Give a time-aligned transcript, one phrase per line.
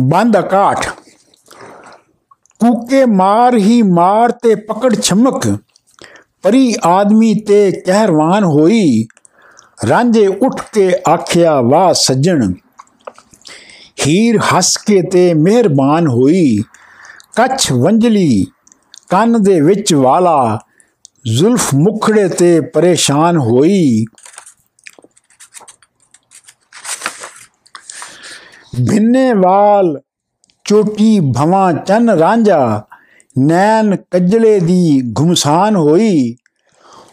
[0.00, 0.88] ਬੰਦ ਅਕਾਠ
[2.58, 5.58] ਕੂਕੇ ਮਾਰ ਹੀ ਮਾਰ ਤੇ ਪਕੜ ਛਮਕ।
[6.42, 9.06] ਪਰੀ ਆਦਮੀ ਤੇ ਕਹਿਰਵਾਨ ਹੋਈ।
[9.88, 12.52] ਰਾਂਝੇ ਉੱਠ ਕੇ ਆਖਿਆ, ਵਾਹ ਸੱਜਣ।
[14.06, 16.58] ਹੀਰ ਹੱਸ ਕੇ ਤੇ ਮਿਹਰਬਾਨ ਹੋਈ।
[17.36, 18.46] ਕੱਛ ਵੰਜਲੀ
[19.08, 20.58] ਕੰਨ ਦੇ ਵਿੱਚ ਵਾਲਾ,
[21.36, 24.04] ਜ਼ੁਲਫ ਮੁਖੜੇ ਤੇ ਪਰੇਸ਼ਾਨ ਹੋਈ।
[28.80, 30.00] ਬਿੰਨੇ ਵਾਲ
[30.66, 32.82] ਚੋਟੀ ਭਵਾਂ ਚੰਨ ਰਾਂਝਾ
[33.36, 36.36] ਨੈਣ ਕੱਜਲੇ ਦੀ ਘੁਮਸਾਨ ਹੋਈ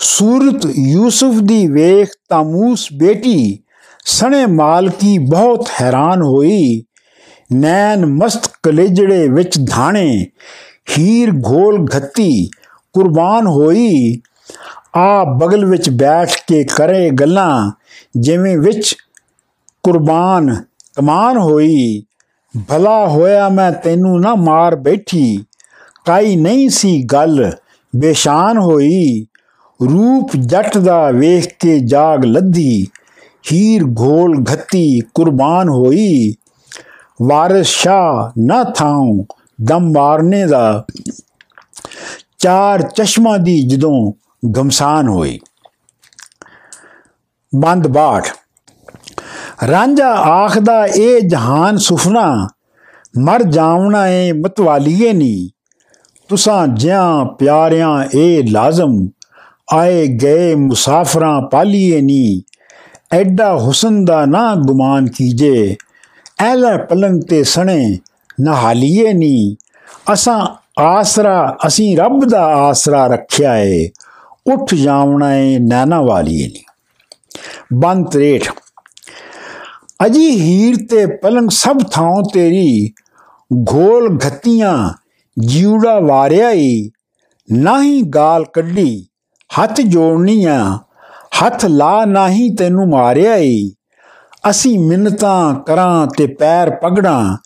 [0.02, 3.60] ਸੂਰਤ ਯੂਸਫ ਦੀ ਵੇਖ ਤਾਮੂਸ ਬੇਟੀ
[4.08, 6.84] ਸਣੇ ਮਾਲਕੀ ਬਹੁਤ ਹੈਰਾਨ ਹੋਈ
[7.54, 10.08] ਨੈਣ ਮਸਤ ਕਲੇਜੜੇ ਵਿੱਚ ਧਾਣੇ
[10.90, 12.50] ਹੀਰ ਘੋਲ ਘੱਤੀ
[12.96, 14.22] ਕੁਰਬਾਨ ਹੋਈ
[14.98, 17.72] ਆ ਬਗਲ ਵਿੱਚ ਬੈਠ ਕੇ ਕਰੇ ਗੱਲਾਂ
[18.18, 18.96] ਜਿਵੇਂ ਵਿੱਚ
[19.84, 20.56] ਕੁਰਬਾਨ
[20.98, 22.04] ਕਮਾਨ ਹੋਈ।
[22.70, 25.46] ਭਲਾ ਹੋਇਆ ਮੈਂ ਤੈਨੂੰ ਨਾ ਮਾਰ ਬੈਠੀ।
[26.06, 27.52] ਕਾਈ ਨਹੀਂ ਸੀ ਗੱਲ,
[27.96, 29.26] ਬੇਸ਼ਾਨ ਹੋਈ।
[29.82, 32.88] ਰੂਪ ਜੱਟ ਦਾ ਵੇਖ ਕੇ ਜਾਗ ਲੱਧੀ
[33.52, 36.34] ਹੀਰ ਘੋਲ ਘੱਤੀ ਕੁਰਬਾਨ ਹੋਈ।
[37.22, 39.26] ਵਾਰਿਸ ਸ਼ਾ ਨਾ ਥਾਉ
[39.62, 40.86] ਦਮ ਮਾਰਨੇ ਦਾ।
[42.38, 44.14] ਚਾਰ ਚਸ਼ਮਾ ਦੀ ਜਦੋਂ
[44.48, 45.40] ਗਮਸਾਨ ਹੋਈ।
[47.56, 48.28] ਬੰਦ ਬਾਠ।
[49.68, 52.48] ਰਾਂਝਾ ਆਖਦਾ, ਇਹ ਜਹਾਨ ਸੁਫਨਾ,
[53.18, 55.50] ਮਰ ਜਾਵਣਾ ਏ, ਮਤਵਾਲੀਏ ਨੀ।
[56.30, 59.08] ਤੁਸਾਂ ਜਿਆਂ ਪਿਆਰਿਆਂ ਏ ਲਾਜ਼ਮ,
[59.74, 62.42] ਆਏ ਗਏ ਮੁਸਾਫਰਾਂ ਪਾਲੀਏ ਨੀ।
[63.12, 65.78] ਐਡਾ ਹੁਸਨ ਦਾ ਨਾ ਗੁਮਾਨ ਕੀਜੇ,
[66.40, 68.00] ਐਲਾ ਪਲੰਗ ਤੇ ਸਣੇ,
[68.42, 69.56] ਨਹਾਲੀਏ ਨੀ।
[70.14, 70.48] ਅਸਾਂ
[70.82, 73.90] ਆਸਰਾ, ਅਸੀਂ ਰੱਬ ਦਾ ਆਸਰਾ ਰੱਖਿਆ ਏ,
[74.54, 76.64] ਉੱਠ ਜਾਵਣਾ ਏ, ਨੈਣਾ ਵਾਲੀਏ ਨੀ।
[77.74, 78.52] ਬੰਦ ਰੇਠ
[80.00, 82.92] ਅਜੀ ਹੀਰ ਤੇ ਪਲੰਗ ਸਭ ਥਾਂ ਤੇਰੀ,
[83.74, 84.94] ਘੋਲ ਘਤੀਆਂ
[85.38, 86.90] ਜਿਉੜਾ ਵਾਰਿਆ ਈ।
[87.52, 89.08] ਨਹੀਂ ਗਾਲ ਕੱਢੀ,
[89.60, 90.78] ਹੱਥ ਜੋੜਨੀਆਂ,
[91.42, 93.72] ਹੱਥ ਲਾ ਨਹੀਂ ਤੈਨੂੰ ਮਾਰਿਆ ਈ।
[94.50, 97.38] ਅਸੀਂ ਮਿੰਨਤਾਂ ਕਰਾਂ ਤੇ ਪੈਰ ਪਗੜਾਂ,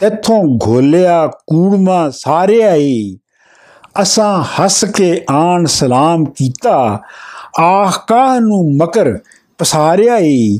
[0.00, 3.18] ਤੇਥੋਂ ਘੋਲਿਆ ਕੂੜਮਾ ਸਾਰਿਆ ਈ।
[4.02, 7.00] ਅਸਾਂ ਹੱਸ ਕੇ ਆਣ ਸਲਾਮ ਕੀਤਾ
[7.60, 9.18] ਆਖ ਕਾਹ ਨੂੰ ਮਕਰ
[9.58, 10.58] ਪਸਾਰਿਆ ਈ।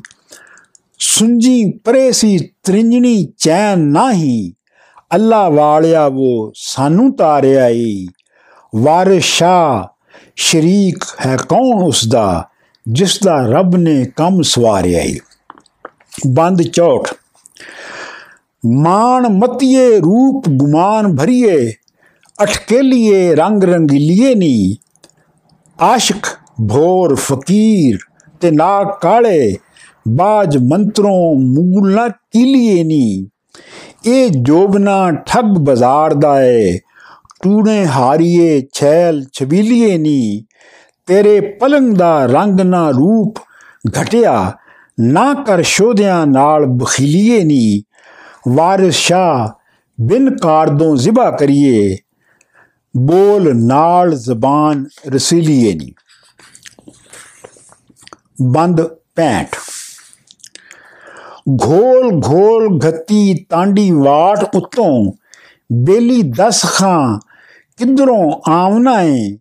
[1.04, 4.52] ਸੁੰਜੀ ਪਰੇ ਸੀ ਤ੍ਰਿੰਜਣੀ ਚੈਨ ਨਹੀਂ।
[5.14, 8.06] ਅੱਲਾ ਵਾਲਿਆ ਉਹ ਸਾਨੂੰ ਤਾਰਿਆ ਈ
[8.76, 9.88] ਵਾਰਿਸ ਸ਼ਾ
[10.36, 12.48] ਸ਼ਰੀਕ ਹੈ ਕੌਣ ਉਸ ਦਾ
[12.88, 15.18] ਜਿਸ ਦਾ ਰੱਬ ਨੇ ਕੰਮ ਸਵਾਰਿਆ ਈ
[16.26, 17.08] ਬੰਦ ਚੌਟ
[18.66, 21.72] ਮਾਨ ਮਤੀਏ ਰੂਪ ਗੁਮਾਨ ਭਰੀਏ
[22.42, 24.76] ਅਟਕੇਲੀਏ ਰੰਗ ਰੰਗੀਲੀਏ ਨੀ।
[25.80, 26.26] ਆਸ਼ਿਕ,
[26.68, 27.98] ਭੋਰ, ਫਕੀਰ
[28.40, 29.56] ਤੇ ਨਾ ਕਾਲੇ
[30.08, 33.28] ਬਾਜ ਮੰਤਰੋਂ ਮੂਲ ਨਾ ਕੀਲੀਏ ਨੀ।
[34.06, 36.78] ਇਹ ਜੋਬਨਾ ਠੱਗ ਬਾਜ਼ਾਰ ਦਾ ਏ।
[37.42, 40.44] ਟੂਣੇ ਹਾਰੀਏ, ਛੈਲ ਛਬੀਲੀਏ ਨੀ।
[41.06, 43.38] ਤੇਰੇ ਪਲੰਗ ਦਾ ਰੰਗ ਨਾ ਰੂਪ
[44.02, 44.52] ਘਟਿਆ।
[45.00, 47.82] ਨਾ ਕਰ ਸ਼ੋਧਿਆਂ ਨਾਲ ਬਖੀਲੀਏ ਨੀ।
[48.48, 49.54] ਵਾਰਿਸ ਸ਼ਾ
[50.00, 51.96] ਬਿਨ ਕਾਰਦੋਂ ਜ਼ਿਬਾ ਕਰੀਏ।
[52.96, 55.92] ਬੋਲ ਨਾਲ ਜ਼ਬਾਨ ਰਸੀਲੀਏ ਨੀ।
[58.52, 58.80] ਬੰਦ
[59.14, 59.48] ਪੈਂਟ
[61.50, 65.12] ਘੋਲ ਘੋਲ ਘਤੀ ਤਾਂਡੀ ਵਾਟ ਉਤੋਂ
[65.72, 67.18] ਬੇਲੀ ਦਸ ਖਾਂ
[67.76, 69.36] ਕਿਧਰੋਂ ਆਵਨਾ ਏ?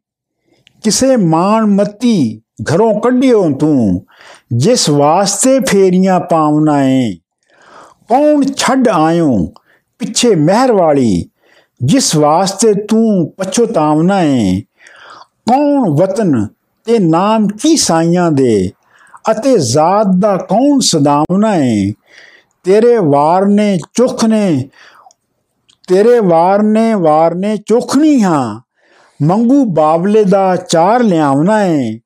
[0.83, 2.41] ਕਿਸੇ ਮਾਨ ਮਤੀ
[2.73, 4.05] ਘਰੋਂ ਕੱਢਿਓ ਤੂੰ,
[4.53, 7.13] ਜਿਸ ਵਾਸਤੇ ਫੇਰੀਆਂ ਪਾਵਨਾ ਏ।
[8.09, 9.53] ਕੌਣ ਛੱਡ ਆਇਓ
[9.99, 11.25] ਪਿੱਛੇ ਮਹਿਰ ਵਾਲੀ,
[11.83, 14.61] ਜਿਸ ਵਾਸਤੇ ਤੂੰ ਪਛਤਾਵਨਾ ਏ?
[15.49, 16.47] ਕੌਣ ਵਤਨ
[16.85, 18.71] ਤੇ ਨਾਮ ਕੀ ਸਾਈਆਂ ਦੇ?
[19.31, 21.93] ਅਤੇ ਜ਼ਾਤ ਦਾ ਕੌਣ ਸਦਾਵਨਾ ਏ?
[22.63, 24.69] ਤੇਰੇ ਵਾਰ ਨੇ ਚੁਖ ਨੇ
[25.87, 28.61] ਤੇਰੇ ਵਾਰ ਨੇ ਵਾਰ ਨੇ ਚੁਖਣੀ ਹਾਂ।
[29.23, 31.99] ਮੰਗੂ ਬਾਬਲੇ ਦਾ ਚਾਰ ਲਿਆਵਨਾ ਏ।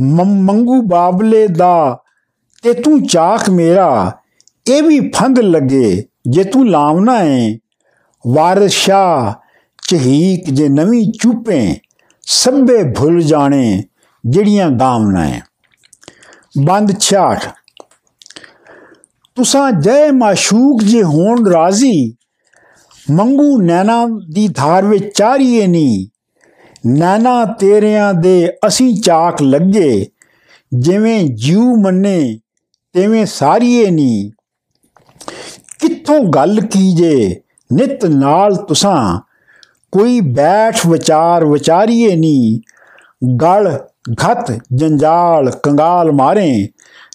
[0.00, 2.00] ਮੰਗੂ ਬਾਬਲੇ ਦਾ
[2.62, 4.12] ਤੇ ਤੂੰ ਚਾਖ ਮੇਰਾ।
[4.68, 7.58] ਇਹ ਵੀ ਫੰਦ ਲੱਗੇ ਜੇ ਤੂੰ ਲਾਵਨਾ ਏ।
[8.28, 9.34] ਵਾਰਿਸ ਸ਼ਾ
[9.88, 11.76] ਚਹੀਕ ਜੇ ਨਵੀਂ ਚੂਪੇ,
[12.22, 13.84] ਸਭੇ ਭੁੱਲ ਜਾਣੇ
[14.26, 15.40] ਜਿਹੜੀਆਂ ਗਾਵਨਾ ਏ।
[16.58, 17.48] ਬੰਦ 66
[19.36, 22.14] ਤੁਸਾਂ ਜੈ ਮਾਸ਼ੂਕ ਜੇ ਹੋਣ ਰਾਜ਼ੀ,
[23.10, 26.08] ਮੰਗੂ ਨੈਣਾ ਦੀ ਧਾਰ ਵਿੱਚ ਚਾਰੀਏ ਨੀ।
[26.86, 30.06] ਨੈਣਾ ਤੇਰਿਆਂ ਦੇ ਅਸੀਂ ਚਾਕ ਲੱਗੇ,
[30.74, 32.38] ਜਿਵੇਂ ਜੀਉ ਮੰਨੇ,
[32.94, 34.30] ਤਿਵੇਂ ਸਾਰੀਏ ਨੀ।
[35.78, 37.40] ਕਿੱਥੋਂ ਗੱਲ ਕੀਜੇ
[37.72, 39.20] ਨਿਤ ਨਾਲ ਤੁਸਾਂ,
[39.92, 42.60] ਕੋਈ ਬੈਠ ਵਿਚਾਰ ਵਿਚਾਰੀਏ ਨੀ।
[43.42, 43.78] ਗਲ
[44.12, 46.68] ਘਤ ਜੰਜਾਲ ਕੰਗਾਲ ਮਾਰੇ,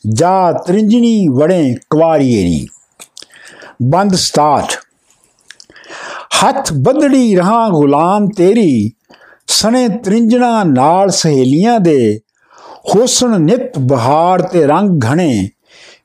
[0.10, 2.68] ਜਾ ਤ੍ਰਿੰਜਣੀ ਵੜੇ ਕੁਵਾਰੀਏ ਨੀ।
[3.84, 4.74] ਬੰਦ ਸਟਾਰਟ।
[6.44, 8.92] ਹੱਥ ਬੱਧੜੀ ਰਹਾ ਗੁਲਾਮ ਤੇਰੀ,
[9.48, 12.20] ਸਣੇ ਤ੍ਰਿੰਜਣਾ ਨਾਲ ਸਹੇਲੀਆਂ ਦੇ।
[12.96, 15.50] ਹੋਸਣ ਨਿਤ ਬਹਾਰ ਤੇ ਰੰਗ ਘਣੇ,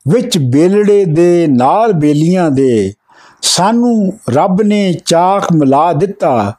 [0.09, 2.95] ਵਿੱਚ ਬੇਲੜੇ ਦੇ ਨਾਲ ਬੇਲੀਆਂ ਦੇ।
[3.43, 6.53] ਸਾਨੂੰ ਰੱਬ ਨੇ ਚਾਖ ਮਿਲਾ ਦਿੱਤਾ,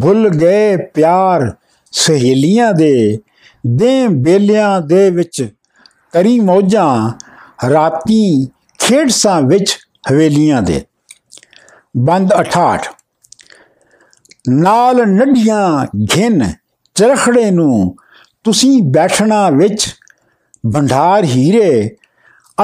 [0.00, 1.52] ਭੁੱਲ ਗਏ ਪਿਆਰ
[1.92, 3.18] ਸਹੇਲੀਆਂ ਦੇ।
[3.66, 5.48] ਦੇ ਬੇਲਿਆਂ ਦੇ ਵਿੱਚ
[6.12, 7.10] ਕਰੀ ਮੌਜਾਂ
[7.70, 8.48] ਰਾਤੀ
[8.78, 9.78] ਖੇਡਸਾਂ ਵਿੱਚ
[10.12, 10.82] ਹਵੇਲੀਆਂ ਦੇ।
[11.96, 12.78] ਬੰਦ 68
[14.48, 15.86] ਨਾਲ ਨੱਡੀਆਂ
[16.16, 16.52] ਘਿਨ
[16.94, 17.96] ਚਰਖੜੇ ਨੂੰ
[18.44, 19.86] ਤੁਸੀਂ ਬੈਠਣਾ ਵਿੱਚ
[20.74, 21.96] ਭੰਡਾਰ ਹੀਰੇ,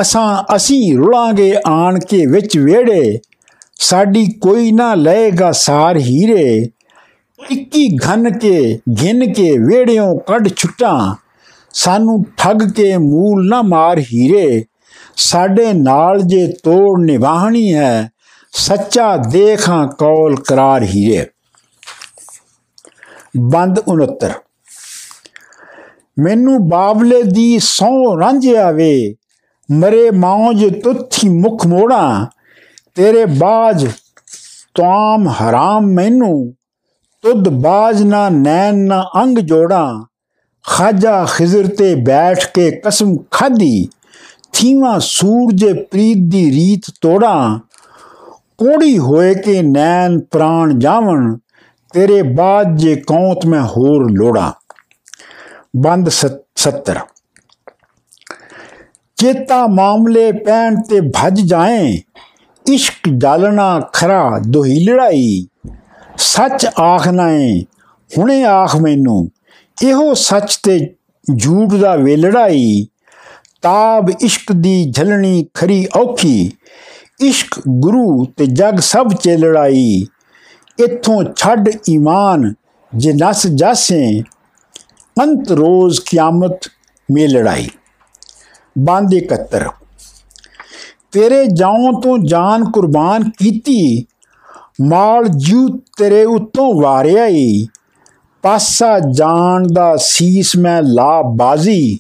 [0.01, 3.19] ਅਸਾਂ ਅਸੀਂ ਰੁਲਾਂਗੇ ਆਣ ਕੇ ਵਿੱਚ ਵੇੜੇ
[3.81, 6.71] ਸਾਡੀ ਕੋਈ ਨਾ ਲਏਗਾ ਸਾਰ ਹੀਰੇ।
[7.51, 11.15] ਇੱਕੀ ਘਨ ਕੇ ਘਿਨ ਕੇ ਵੇੜਿਓਂ ਕੱਢ ਛੁੱਟਾਂ।
[11.73, 14.65] ਸਾਨੂੰ ਠੱਗ ਕੇ ਮੂਲ ਨਾ ਮਾਰ ਹੀਰੇ।
[15.17, 18.11] ਸਾਡੇ ਨਾਲ ਜੇ ਤੋੜ ਨਿਵਾਹਣੀ ਹੈ,
[18.53, 21.27] ਸੱਚਾ ਦੇਖਾਂ ਕੌਲ ਕਰਾਰ ਹੀਰੇ।
[23.39, 24.33] ਬੰਦ 69
[26.19, 29.15] ਮੈਨੂੰ ਬਾਬਲੇ ਦੀ ਸੌ ਰਾਂਝਿਆ ਵੇ
[29.71, 32.27] ਮਰੇ ਮੌਜ ਤੁਥੀ ਮੁਖ ਮੋੜਾ।
[32.95, 33.87] ਤੇਰੇ ਬਾਜ
[34.75, 36.55] ਤਾਮ ਹਰਾਮ ਮੈਨੂੰ
[37.27, 39.87] ਤੁਧ ਬਾਜ ਨਾ ਨੈਣ ਨਾ ਅੰਗ ਜੋੜਾ
[40.65, 43.89] ਖਾਜਾ ਖਿਜ਼ਰ ਤੇ ਬੈਠ ਕੇ ਕਸਮ ਖਾਦੀ
[44.53, 47.59] ਥੀਵਾ ਸੂਰਜ ਪ੍ਰੀਤ ਦੀ ਰੀਤ ਤੋੜਾ
[48.59, 51.37] ਕੋੜੀ ਹੋਏ ਕੇ ਨੈਣ ਪ੍ਰਾਣ ਜਾਵਣ
[51.95, 54.53] ਤੇਰੇ ਬਾਜ ਜੇ ਕੌਂਤ ਮੈਂ ਹੋਰ ਲੋੜਾ
[55.77, 56.97] ਬੰਦ 70
[59.19, 61.93] ਚੇਤਾ ਮਾਮਲੇ ਪੈਣ ਤੇ ਭੱਜ ਜਾਏ
[62.67, 65.47] ਇਸ਼ਕ ਜਾਲਣਾ ਖਰਾ ਦੋਹੀ ਲੜਾਈ
[66.19, 67.65] ਸੱਚ ਆਖਣਾ ਏ।
[68.19, 69.31] ਹੁਣੇ ਆਖ ਮੈਨੂੰ,
[69.83, 70.95] ਇਹੋ ਸੱਚ ਤੇ
[71.39, 72.87] ਝੂਠ ਦਾ ਵੇਲੜਾਈ
[73.63, 76.53] ਤਾਬ ਇਸ਼ਕ ਦੀ ਝਲਣੀ ਖਰੀ ਔਖੀ।
[77.21, 80.07] ਇਸ਼ਕ ਗੁਰੂ ਤੇ ਜਗ ਸਭ ਚ ਲੜਾਈ
[80.85, 82.55] ਇਥੋਂ ਛੱਡ ਈਮਾਨ
[82.97, 84.23] ਜੇ ਨਸ ਜਾਸੇ,
[85.23, 86.69] ਅੰਤ ਰੋਜ਼ ਕਿਆਮਤ
[87.13, 87.69] ਮੇ ਲੜਾਈ
[88.79, 89.69] ਬੰਦ 71
[91.13, 94.07] ਤੇਰੇ ਜਾਉਂ ਤੋਂ ਜਾਨ ਕੁਰਬਾਨ ਕੀਤੀ
[94.83, 97.67] ਮਾਲ ਜੂ ਤੇਰੇ ਉਤੋਂ ਵਾਰਿਆ ਈ।
[98.43, 101.99] ਪਾਸਾ ਜਾਣ ਦਾ ਸੀਸ ਮੈਂ ਲਾ ਬਾਜ਼ੀ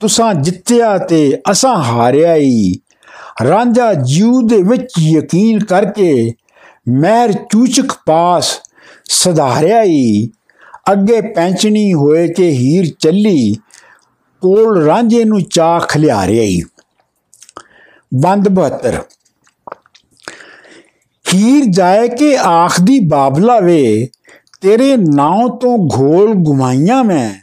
[0.00, 2.72] ਤੁਸਾਂ ਜਿੱਤਿਆ ਤੇ ਅਸਾਂ ਹਾਰਿਆ ਈ।
[3.44, 6.32] ਰਾਂਝਾ ਜੀਉ ਦੇ ਵਿੱਚ ਯਕੀਨ ਕਰਕੇ
[6.88, 8.60] ਮਹਿਰ ਚੂਚਕ ਪਾਸ
[9.10, 10.28] ਸਧਾਰਿਆ ਈ।
[10.92, 13.56] ਅੱਗੇ ਪੈਂਚਣੀ ਹੋਏ ਕਿ ਹੀਰ ਚੱਲੀ,
[14.40, 16.60] ਕੋਲ ਰਾਂਝੇ ਨੂੰ ਚਾਖ ਖਲਿਆਰਿਆ ਈ।
[18.14, 18.94] ਬੰਦ 72
[21.34, 24.08] ਹੀਰ ਜਾਏ ਕਿ ਆਖਦੀ ਬਾਬਲਾ ਵੇ,
[24.60, 27.34] ਤੇਰੇ ਨਾਂ ਤੋਂ ਘੋਲ ਗੁਮਾਈਆਂ ਮੈਂ।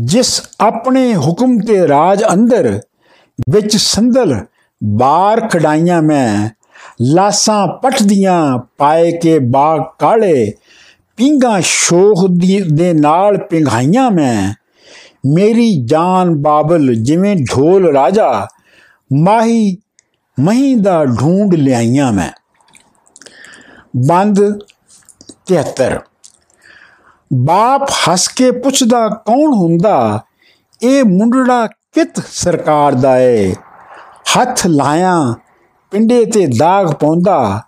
[0.00, 2.80] ਜਿਸ ਆਪਣੇ ਹੁਕਮ ਤੇ ਰਾਜ ਅੰਦਰ
[3.50, 4.46] ਵਿੱਚ ਸੰਦਲ
[4.84, 6.48] ਬਾਰ ਖੜਾਈਆਂ ਮੈਂ,
[7.02, 10.52] ਲਾਸਾਂ ਪਟਦੀਆਂ ਪਾਏ ਕੇ ਬਾਗ ਕਾਲੇ,
[11.16, 12.26] ਪਿੰਗਾ ਸ਼ੋਖ
[12.72, 14.54] ਦੇ ਨਾਲ ਪਿੰਘਾਈਆਂ ਮੈਂ।
[15.26, 18.46] ਮੇਰੀ ਜਾਨ ਬਾਬਲ ਜਿਵੇਂ ਢੋਲ ਰਾਜਾ,
[19.12, 19.76] ਮਾਹੀ
[20.40, 22.43] ਮਹੀਂ ਦਾ ਢੂੰਡ ਲਿਆਈਆਂ ਮੈਂ।
[23.96, 24.60] ਬੰਦ
[25.46, 25.98] 73
[27.32, 30.20] ਬਾਪ ਹੱਸ ਕੇ ਪੁੱਛਦਾ ਕੌਣ ਹੁੰਦਾ?
[30.82, 33.52] ਇਹ ਮੁੰਡੜਾ ਕਿਤ ਸਰਕਾਰ ਦਾ ਏ?
[34.40, 35.34] ਹੱਥ ਲਾਇਆ,
[35.90, 37.62] ਪਿੰਡੇ ਤੇ ਦਾਗ ਪਾਉਂਦਾ,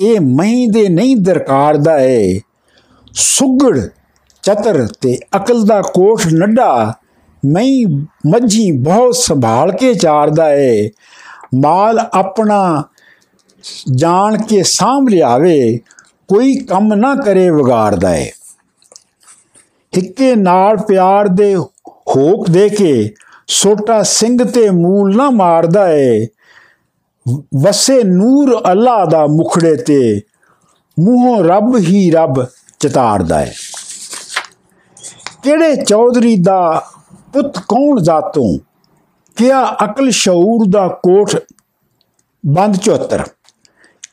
[0.00, 2.40] ਇਹ ਮਹੀਂ ਦੇ ਨਹੀਂ ਦਰਕਾਰ ਦਾ ਏ।
[3.12, 3.80] ਸੁਗੜ,
[4.42, 6.94] ਚਤਰ ਤੇ ਅਕਲ ਦਾ ਕੋਠ ਨੱਡਾ
[7.46, 7.84] ਮਈ
[8.26, 10.90] ਮੱਝੀ ਬਹੁਤ ਸੰਭਾਲ ਕੇ ਚਾਰਦਾ ਏ।
[11.54, 12.82] ਮਾਲ ਆਪਣਾ
[13.96, 15.78] ਜਾਣ ਕੇ ਸਾਂਭ ਲਿਆਵੇ,
[16.28, 18.30] ਕੋਈ ਕੰਮ ਨਾ ਕਰੇ ਵਿਗਾੜਦਾ ਏ
[19.96, 23.14] ਹਿੱਕੇ ਨਾਲ ਪਿਆਰ ਦੇ ਹੋਕ ਦੇ ਕੇ
[23.46, 26.26] ਛੋਟਾ ਸਿੰਘ ਤੇ ਮੂਲ ਨਾ ਮਾਰਦਾ ਏ
[27.62, 30.20] ਵਸੇ ਨੂਰ ਅੱਲਾ ਦਾ ਮੁਖੜੇ ਤੇ
[30.98, 32.44] ਮੂੰਹੋਂ ਰੱਬ ਹੀ ਰੱਬ
[32.80, 33.50] ਚਤਾਰਦਾ ਏ
[35.42, 36.82] ਕਿਹੜੇ ਚੌਧਰੀ ਦਾ
[37.32, 38.58] ਪੁੱਤ ਕੌਣ ਜਾਤੋਂ?
[39.36, 41.36] ਕਿਆ ਅਕਲ ਸ਼ਊਰ ਦਾ ਕੋਠ
[42.46, 43.22] ਬੰਦ 74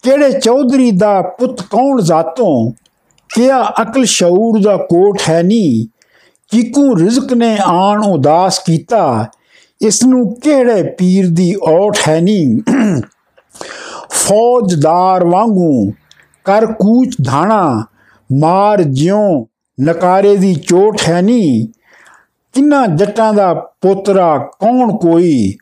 [0.03, 2.71] ਕਿਹੜੇ ਚੌਧਰੀ ਦਾ ਪੁੱਤ ਕੌਣ ਜਾਤੋਂ?
[3.35, 5.85] ਕਿਆ ਅਕਲ ਸ਼ਊਰ ਦਾ ਕੋਟ ਹੈ ਨਹੀਂ?
[6.51, 9.25] ਕਿਕੂ ਰਿਜ਼ਕ ਨੇ ਆਣ ਉਦਾਸ ਕੀਤਾ।
[9.81, 12.61] ਇਸ ਨੂੰ ਕਿਹੜੇ ਪੀਰ ਦੀ ਔਠ ਹੈ ਨਹੀਂ?
[14.09, 15.91] ਫੌਜਦਾਰ ਵਾਂਗੂ
[16.43, 17.83] ਕਰ ਕੂਚ ਧਾਣਾ,
[18.39, 19.45] ਮਾਰ ਜਿਉ
[19.81, 21.67] ਨਕਾਰੇ ਦੀ ਚੋਟ ਹੈ ਨਹੀਂ?
[22.53, 25.53] ਕਿੰਨਾ ਜੱਟਾਂ ਦਾ ਪੋਤਰਾ ਕੌਣ ਕੋਈ?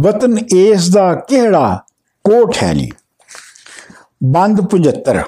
[0.00, 1.82] ਵਤਨ ਏਸ ਦਾ ਕਿਹੜਾ
[2.24, 2.90] ਕੋਟ ਹੈ ਨਹੀਂ?
[4.24, 5.22] ਬੰਦ 75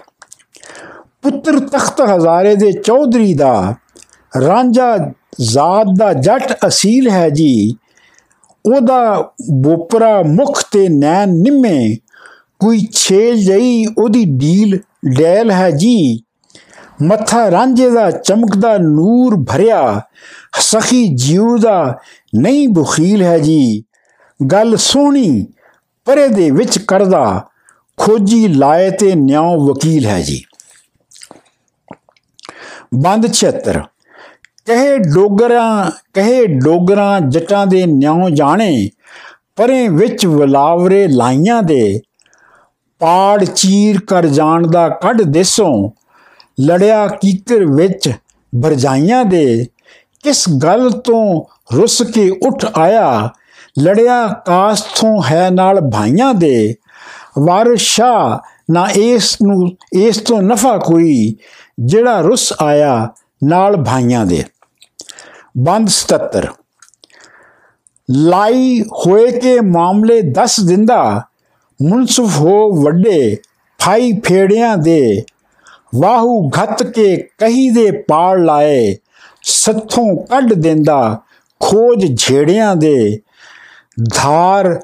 [1.23, 3.75] ਪੁੱਤਰ ਤਖਤ ਹਜ਼ਾਰੇ ਦੇ ਚੌਧਰੀ ਦਾ,
[4.47, 4.97] ਰਾਂਝਾ
[5.41, 7.77] ਜ਼ਾਤ ਦਾ ਜੱਟ ਅਸੀਲ ਹੈ ਜੀ।
[8.67, 11.97] ਉਹਦਾ ਬੋਪਰਾ ਮੁਖ ਤੇ ਨੈਣ ਨਿੰਮੇ,
[12.61, 14.79] ਕੋਈ ਛੇਲ ਜਈ ਉਹਦੀ ਡੀਲ
[15.19, 16.23] ਡੈਲ ਹੈ ਜੀ।
[17.03, 20.01] ਮੱਥਾ ਰਾਂਝੇ ਦਾ ਚਮਕਦਾ ਨੂਰ ਭਰਿਆ,
[20.61, 21.99] ਸਖੀ ਜੀਉ ਦਾ
[22.35, 23.85] ਨਹੀਂ ਬੁਖੀਲ ਹੈ ਜੀ।
[24.53, 25.47] ਗੱਲ ਸੋਹਣੀ
[26.05, 27.47] ਪਰੇ ਦੇ ਵਿੱਚ ਕਰਦਾ
[28.03, 30.43] ਖੋਜੀ ਲਾਏ ਤੇ ਨਿਆਂ ਵਕੀਲ ਹੈ ਜੀ।
[32.95, 33.83] ਬੰਦ 76
[34.67, 38.91] ਕਹੇ ਡੋਗਰਾਂ ਕਹੇ ਡੋਗਰਾਂ ਜਟਾਂ ਦੇ ਨਿਉ ਜਾਣੇ,
[39.57, 42.01] ਪਰੇ ਵਿੱਚ ਵਲਾਵਰੇ ਲਾਈਆਂ ਦੇ।
[42.99, 45.91] ਪਾੜ ਚੀਰ ਕਰ ਜਾਣ ਦਾ ਕੱਢ ਦੇਸੋਂ,
[46.61, 48.13] ਲੜਿਆ ਕੀਕਰ ਵਿੱਚ
[48.57, 49.67] ਵਰਜਾਈਆਂ ਦੇ।
[50.25, 51.45] ਕਿਸ ਗੱਲ ਤੋਂ
[51.77, 53.31] ਰੁੱਸ ਕੇ ਉੱਠ ਆਇਆ,
[53.83, 56.75] ਲੜਿਆ ਕਾਸਥੋਂ ਹੈ ਨਾਲ ਭਾਈਆਂ ਦੇ।
[57.39, 61.37] ਵਾਰਸ਼ਾ ਨਾ ਇਸ ਨੂੰ, ਇਸ ਤੋਂ ਨਫਾ ਕੋਈ
[61.81, 63.09] ਜਿਹੜਾ ਰੁੱਸ ਆਇਆ
[63.45, 64.45] ਨਾਲ ਭਾਈਆਂ ਦੇ।
[65.59, 66.47] ਬੰਦ 77
[68.11, 71.23] ਲਾਈ ਹੋਏ ਕੇ ਮਾਮਲੇ ਦੱਸ ਦਿੰਦਾ,
[71.83, 73.37] ਮੁਨਸਫ ਹੋ ਵੱਡੇ
[73.81, 75.25] ਫਾਈ ਫੇੜਿਆਂ ਦੇ,
[75.95, 78.97] ਵਾਹੂ ਘਤ ਕੇ ਕਹੀ ਦੇ ਪਾੜ ਲਾਏ,
[79.43, 81.21] ਸੱਥੋਂ ਕੱਢ ਦਿੰਦਾ
[81.61, 83.21] ਖੋਜ ਝੇੜਿਆਂ ਦੇ,
[84.15, 84.81] ਧਾਰ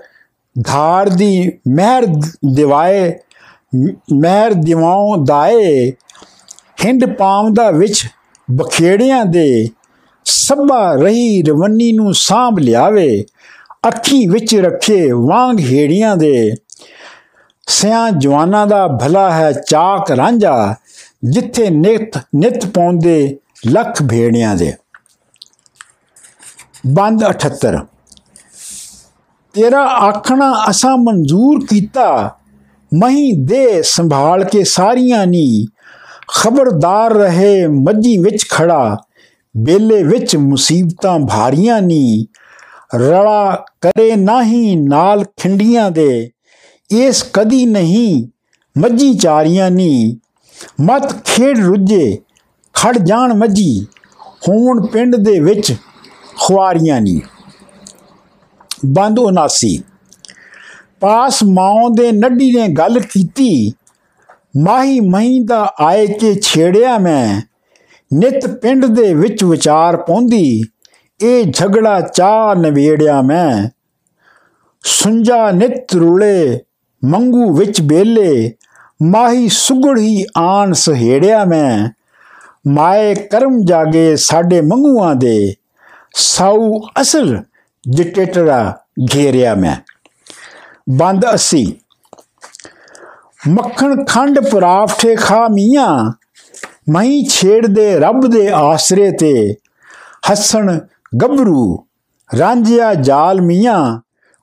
[0.67, 2.07] ਧਾਰ ਦੀ ਮਹਿਰ
[2.55, 3.13] ਦਿਵਾਏ,
[4.13, 5.93] ਮਹਿਰ ਦਿਵਾਉ ਦਾਏ,
[6.85, 8.07] ਹਿੰਡ ਪਾਉਂਦਾ ਵਿੱਚ
[8.51, 9.69] ਬਖੇੜਿਆਂ ਦੇ,
[10.25, 13.25] ਸਭਾ ਰਹੀ ਰਵੰਨੀ ਨੂੰ ਸਾਂਭ ਲਿਆਵੇ,
[13.89, 16.55] ਅੱਖੀ ਵਿੱਚ ਰੱਖੇ ਵਾਂਗ ਹੇੜੀਆਂ ਦੇ।
[17.67, 20.75] ਸਿਆਂ ਜਵਾਨਾਂ ਦਾ ਭਲਾ ਹੈ ਚਾਕ ਰਾਂਝਾ,
[21.25, 24.73] ਜਿੱਥੇ ਨਿਤ ਨਿਤ ਪਾਉਂਦੇ ਲੱਖ ਭੇੜਿਆਂ ਦੇ।
[26.87, 27.77] ਬੰਦ 78
[29.59, 32.37] ਤੇਰਾ ਆਖਣਾ ਅਸਾਂ ਮਨਜ਼ੂਰ ਕੀਤਾ।
[32.95, 35.67] ਮਹੀਂ ਦੇ ਸੰਭਾਲ ਕੇ ਸਾਰੀਆਂ ਨੀ।
[36.35, 38.97] ਖਬਰਦਾਰ ਰਹੇ ਮੱਜੀ ਵਿੱਚ ਖੜਾ।
[39.57, 42.27] ਬੇਲੇ ਵਿੱਚ ਮੁਸੀਬਤਾਂ ਭਾਰੀਆਂ ਨੀ।
[42.95, 46.31] ਰੜਾ ਕਰੇ ਨਹੀਂ ਨਾਲ ਖਿੰਡੀਆਂ ਦੇ।
[46.91, 48.29] ਇਸ ਕਦੀ ਨਹੀਂ
[48.79, 50.19] ਮੱਜੀ ਚਾਰੀਆਂ ਨੀ।
[50.81, 52.19] ਮਤ ਖੇਡ ਰੁੱਜੇ
[52.75, 53.87] ਖੜ ਜਾਣ ਮੱਜੀ
[54.49, 55.75] ਹੋਣ ਪਿੰਡ ਦੇ ਵਿੱਚ
[56.39, 57.21] ਖੁਆਰੀਆਂ ਨੀ।
[58.87, 59.77] ਬੰਦ 79
[61.01, 63.73] ਪਾਸ ਮਾਉ ਦੇ ਨੱਡੀ ਨੇ ਗੱਲ ਕੀਤੀ
[64.57, 67.41] ਮਾਹੀ ਮਹੀਂ ਦਾ ਆਏ ਕੇ ਛੇੜਿਆ ਮੈਂ
[68.11, 70.63] ਨਿਤ ਪਿੰਡ ਦੇ ਵਿੱਚ ਵਿਚਾਰ ਪੌਂਦੀ
[71.21, 73.69] ਇਹ ਝਗੜਾ ਚਾ ਨਵੇੜਿਆ ਮੈਂ
[74.85, 76.61] ਸੁੰਜਾ ਨਿਤ ਰੂਲੇ
[77.05, 78.53] ਮੰਗੂ ਵਿੱਚ ਬੇਲੇ
[79.03, 81.89] ਮਾਹੀ ਸੁਗੜ ਹੀ ਆਣ ਸਹੇੜਿਆ ਮੈਂ
[82.69, 85.55] ਮਾਏ ਕਰਮ ਜਾਗੇ ਸਾਡੇ ਮੰਗੂਆਂ ਦੇ
[86.15, 87.43] ਸਾਉ ਅਸਲ
[87.97, 88.79] ਡਿਕਟੇਟਰਾ
[89.15, 89.77] ਘੇਰਿਆ ਮੈਂ।
[90.91, 91.65] ਬੰਦ 80
[93.49, 96.13] ਮੱਖਣ ਖੰਡ ਪਰਾਫਠੇ ਖਾ ਮੀਆਂ
[96.89, 99.55] ਮਈ ਛੇੜਦੇ ਰੱਬ ਦੇ ਆਸਰੇ ਤੇ।
[100.31, 100.79] ਹੱਸਣ
[101.23, 101.85] ਗੱਭਰੂ,
[102.39, 104.01] ਰਾਂਝਿਆ ਜਾਲ ਮੀਆਂ,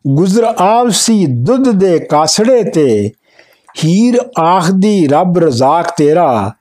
[0.08, 3.12] ਗੁਜ਼ਰ ਆਵਸੀ ਦੁੱਧ ਦੇ ਕਾਸੜੇ ਤੇ।
[3.84, 6.54] ਹੀਰ ਆਖਦੀ ਰੱਬ ਰਜ਼ਾਕ ਤੇਰਾ,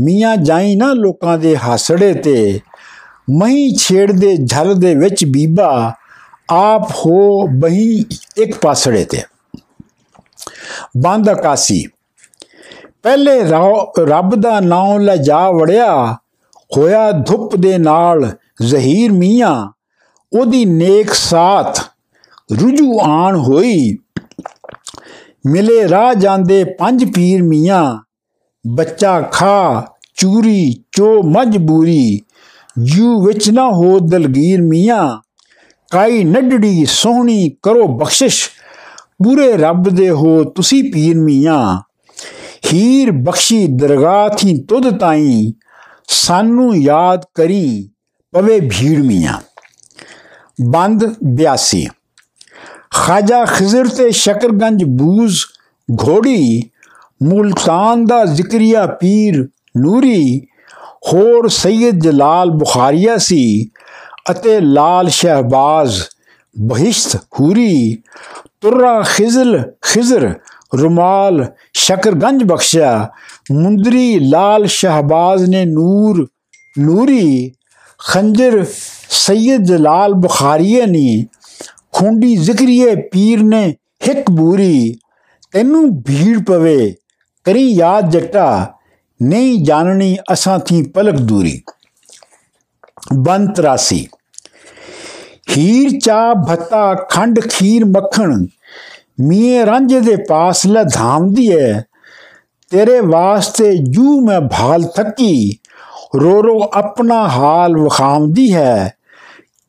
[0.00, 2.60] ਮੀਆਂ ਜਾਈ ਨਾ ਲੋਕਾਂ ਦੇ ਹਾਸੜੇ ਤੇ।
[3.30, 5.94] ਮਹੀਂ ਛੇੜਦੇ ਝਲ ਦੇ ਵਿੱਚ ਬੀਬਾ
[6.48, 8.04] ਆਪ ਹੋ ਬਹੀ
[8.36, 9.22] ਇੱਕ ਪਾਸੜੇ ਤੇ
[10.96, 11.84] ਬੰਦ ਆਕਾਸੀ
[13.02, 13.40] ਪਹਿਲੇ
[14.00, 16.12] ਰੱਬ ਦਾ ਨਾਮ ਲੈ ਜਾ ਵੜਿਆ,
[16.76, 18.30] ਹੋਇਆ ਧੁੱਪ ਦੇ ਨਾਲ
[18.62, 19.54] ਜ਼ਹੀਰ ਮੀਆਂ,
[20.32, 21.80] ਉਹਦੀ ਨੇਕ ਸਾਥ
[22.52, 23.96] ਰੁਜੂ ਆਣ ਹੋਈ।
[25.46, 27.98] ਮਿਲੇ ਰਾਹ ਜਾਂਦੇ ਪੰਜ ਪੀਰ ਮੀਆਂ,
[28.64, 29.86] ਬੱਚਾ ਖਾ,
[30.16, 32.20] ਚੂਰੀ, ਚੋ ਮਜਬੂਰੀ
[32.78, 35.20] ਜੂ ਵਿੱਚ ਨਾ ਹੋ ਦਲਗੀਰ ਮੀਆਂ।
[35.90, 38.50] ਕਾਈ ਨੱਡੜੀ, ਸੋਹਣੀ, ਕਰੋ ਬਖਸ਼ਿਸ਼।
[39.22, 41.80] ਬੁਰੇ ਰੱਬ ਦੇ ਹੋ ਤੁਸੀਂ ਪੀਰ ਮੀਆਂ।
[42.72, 45.52] ਹੀਰ ਬਖਸ਼ੀ ਦਰਗਾਹ ਥੀ ਤੁਧ ਤਾਈ।
[46.08, 47.90] ਸਾਨੂੰ ਯਾਦ ਕਰੀ
[48.32, 49.40] ਪਵੇ ਭੀੜ ਮੀਆਂ।
[50.70, 51.86] ਬੰਦ 82
[52.90, 55.38] ਖਾਜਾ ਖਜ਼ਰ ਤੇ ਸ਼ਕਰਗੰਜ ਬੂਜ਼
[55.92, 56.62] ਘੋੜੀ।
[57.22, 60.46] ਮੁਲਤਾਨ ਦਾ ਜ਼ਿਕਰੀਆ ਪੀਰ ਨੂਰੀ।
[61.12, 63.70] ਹੋਰ ਸੈਦ ਜਲਾਲ ਬੁਖਾਰੀਆ ਸੀ।
[64.30, 66.02] ਅਤੇ ਲਾਲ ਸ਼ਹਿਬਾਜ਼,
[66.56, 68.02] ਬਹਿਸ਼ਤ ਹੂਰੀ
[68.60, 70.34] ਤੁਰਾ ਖਿਜ਼ਲ, ਖਿਜ਼ਰ,
[70.74, 73.08] ਰੁਮਾਲ, ਸ਼ਕਰਗੰਜ ਬਖਸ਼ਿਆ,
[73.52, 76.26] ਮੁੰਦਰੀ ਲਾਲ ਸ਼ਹਿਬਾਜ਼ ਨੇ ਨੂਰ,
[76.78, 77.52] ਨੂਰੀ,
[78.00, 78.64] ਖੰਜਰ
[79.10, 81.26] ਸੈਦ ਜਲਾਲ ਬੁਖਾਰੀਏ ਨੇ,
[81.92, 83.74] ਖੁੰਡੀ ਜ਼ਿਕਰੀਏ ਪੀਰ ਨੇ
[84.08, 84.98] ਹਿੱਕ ਬੂਰੀ,
[85.52, 86.94] ਤੈਨੂੰ ਭੀੜ ਪਵੇ,
[87.44, 88.72] ਕਰੀ ਯਾਦ ਜੱਟਾ,
[89.22, 91.60] ਨਹੀਂ ਜਾਣਣੀ ਅਸਾਂ ਥੀ ਪਲਕ ਦੂਰੀ।
[93.12, 94.08] ਬੰਤ ਰਾਸੀ।
[95.56, 98.46] ਹੀਰ ਚਾ ਭੱਤਾ, ਖੰਡ, ਖੀਰ, ਮੱਖਣ।
[99.20, 101.80] ਮੀਏ ਰਾਂਝੇ ਦੇ ਪਾਸ ਲੈ ਧਾਮਦੀ ਐ।
[102.70, 105.56] ਤੇਰੇ ਵਾਸਤੇ ਜੂ ਮੈਂ ਭਾਲ ਥੱਕੀ।
[106.20, 108.94] ਰੋ ਰੋ ਆਪਣਾ ਹਾਲ ਵਖਾਉਂਦੀ ਹੈ।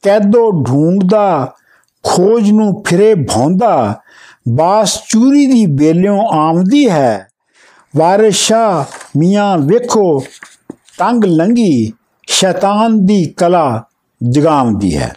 [0.01, 1.53] ਕੈਦੋ ਢੂੰਡਦਾ,
[2.03, 3.99] ਖੋਜ ਨੂੰ ਫਿਰੇ ਭੌਂਦਾ।
[4.49, 7.27] ਬਾਸ ਚੂਰੀ ਦੀ ਬੇਲਿਓਂ ਆਮਦੀ ਹੈ।
[7.95, 8.51] ਵਾਰਿਸ
[9.17, 10.23] ਮੀਆਂ ਵੇਖੋ,
[10.97, 11.93] ਤੰਗ ਲੰਗੀ।
[12.35, 13.83] ਸ਼ੈਤਾਨ ਦੀ ਕਲਾ
[14.29, 15.13] ਜਗਾਉਂਦੀ ਹੈ।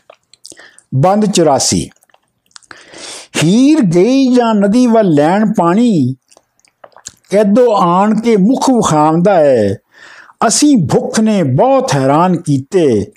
[0.94, 1.88] ਬੰਦ 84
[3.42, 6.14] ਹੀਰ ਗਈ ਜਾਂ ਨਦੀ ਵੱਲ ਲੈਣ ਪਾਣੀ,
[7.30, 9.76] ਕੈਦੋ ਆਣ ਕੇ ਮੁਖ ਵਿਖਾਉਂਦਾ ਹੈ।
[10.46, 13.12] ਅਸੀਂ ਭੁੱਖ ਨੇ ਬਹੁਤ ਹੈਰਾਨ ਕੀਤੇ।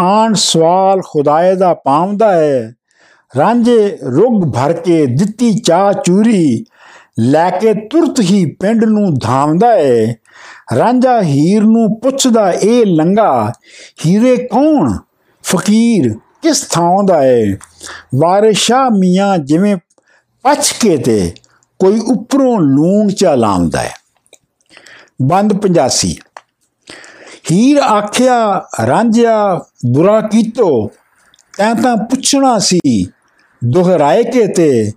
[0.00, 2.74] ਆਣ ਸਵਾਲ ਖੁਦਾਏ ਦਾ ਪਾਉਂਦਾ ਹੈ।
[3.38, 6.64] ਰਾਂਝੇ ਰੁਗ ਭਰ ਕੇ ਦਿੱਤੀ ਚਾਹ ਚੂਰੀ,
[7.18, 10.16] ਲੈ ਕੇ ਤੁਰਤ ਹੀ ਪਿੰਡ ਨੂੰ ਧਾਮਦਾ ਹੈ।
[10.78, 13.52] ਰਾਂਝਾ ਹੀਰ ਨੂੰ ਪੁੱਛਦਾ ਇਹ ਲੰਗਾ,
[14.06, 14.98] ਹੀਰੇ ਕੌਣ?
[15.44, 17.58] ਫਕੀਰ ਕਿਸ ਥਾਂ ਦਾ ਹੈ
[18.14, 19.76] ਵਾਰਿਸ਼ਾ ਮੀਆਂ ਜਿਵੇਂ
[20.44, 21.32] ਪਛ ਕੇ ਤੇ
[21.78, 23.92] ਕੋਈ ਉੱਪਰੋਂ ਲੂਣ ਚਾ ਲਾਉਂਦਾ ਹੈ
[25.22, 26.12] ਬੰਦ 85
[27.50, 30.90] ਹੀਰ ਆਖਿਆ, ਰਾਂਝਿਆ, ਬੁਰਾ ਕੀਤੋ।
[31.58, 33.06] ਤੈਂ ਤਾਂ ਪੁੱਛਣਾ ਸੀ,
[33.64, 34.92] ਦੁਹਰਾਏ ਕੇ ਤੇ।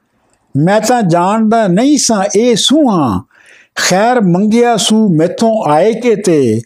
[0.57, 3.21] ਮੈਂ ਤਾਂ ਜਾਣਦਾ ਨਹੀਂ ਸਾਂ ਇਹ ਸੂਹਾਂ
[3.75, 6.61] ਖੈਰ ਮੰਗਿਆ ਸੂ ਮੈਥੋਂ ਆਏ ਕੇ ਤੇ?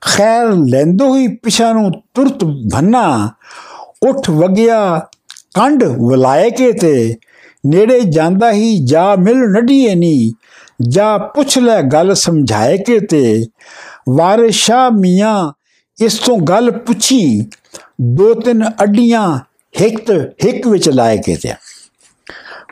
[0.00, 3.30] ਖੈਰ ਲੈਂਦੋ ਹੀ ਪਿਛਾ ਨੂੰ ਤੁਰਤ ਭੰਨਾ
[4.08, 4.98] ਉੱਠ ਵਗਿਆ
[5.54, 7.16] ਕੰਡ ਵਲਾਏ ਕੇ ਤੇ?
[7.66, 10.32] ਨੇੜੇ ਜਾਂਦਾ ਹੀ ਜਾ ਮਿਲ ਨਡੀਏ ਨੀ।
[10.88, 13.46] ਜਾ ਪੁੱਛ ਲੈ ਗੱਲ ਸਮਝਾਏ ਕੇ ਤੇ?
[14.08, 15.52] ਵਾਰਿਸ ਸ਼ਾਹ ਮੀਆਂ
[16.02, 17.46] ਇਸ ਤੋਂ ਗੱਲ ਪੁੱਛੀ।
[18.00, 19.38] ਦੋ ਤਿੰਨ ਅੱਡੀਆਂ
[19.80, 20.10] ਹਿੱਕ
[20.44, 21.52] ਹਿੱਕ ਵਿੱਚ ਲਾਏ ਕੇ ਤੇ।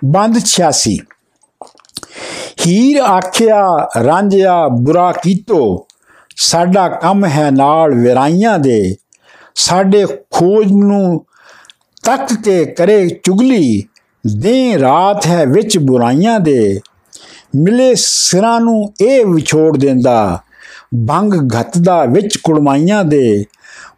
[0.05, 0.97] ਬੰਦ 86
[2.67, 5.87] ਹੀਰ ਆਖਿਆ, ਰਾਂਝਿਆ, ਬੁਰਾ ਕੀਤੋ।
[6.37, 8.97] ਸਾਡਾ ਕੰਮ ਹੈ ਨਾਲ ਵਿਰਾਈਆਂ ਦੇ।
[9.55, 11.25] ਸਾਡੇ ਖੋਜ ਨੂੰ
[12.05, 13.83] ਤੱਕ ਕੇ ਕਰੇ ਚੁਗਲੀ।
[14.41, 16.81] ਦੇ ਰਾਤ ਹੈ ਵਿੱਚ ਬੁਰਾਈਆਂ ਦੇ।
[17.57, 20.41] ਮਿਲੇ ਸਿਰਾਂ ਨੂੰ ਇਹ ਵਿਛੋੜ ਦਿੰਦਾ।
[21.09, 23.45] ਭੰਗ ਘਤਦਾ ਵਿੱਚ ਕੁੜਮਾਈਆਂ ਦੇ।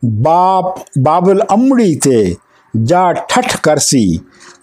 [0.04, 2.36] ਬਾਪ ਬਾਬਲ ਅਮੜੀ ਤੇ
[2.84, 4.20] ਜਾ ਠਠ ਕਰਸੀ।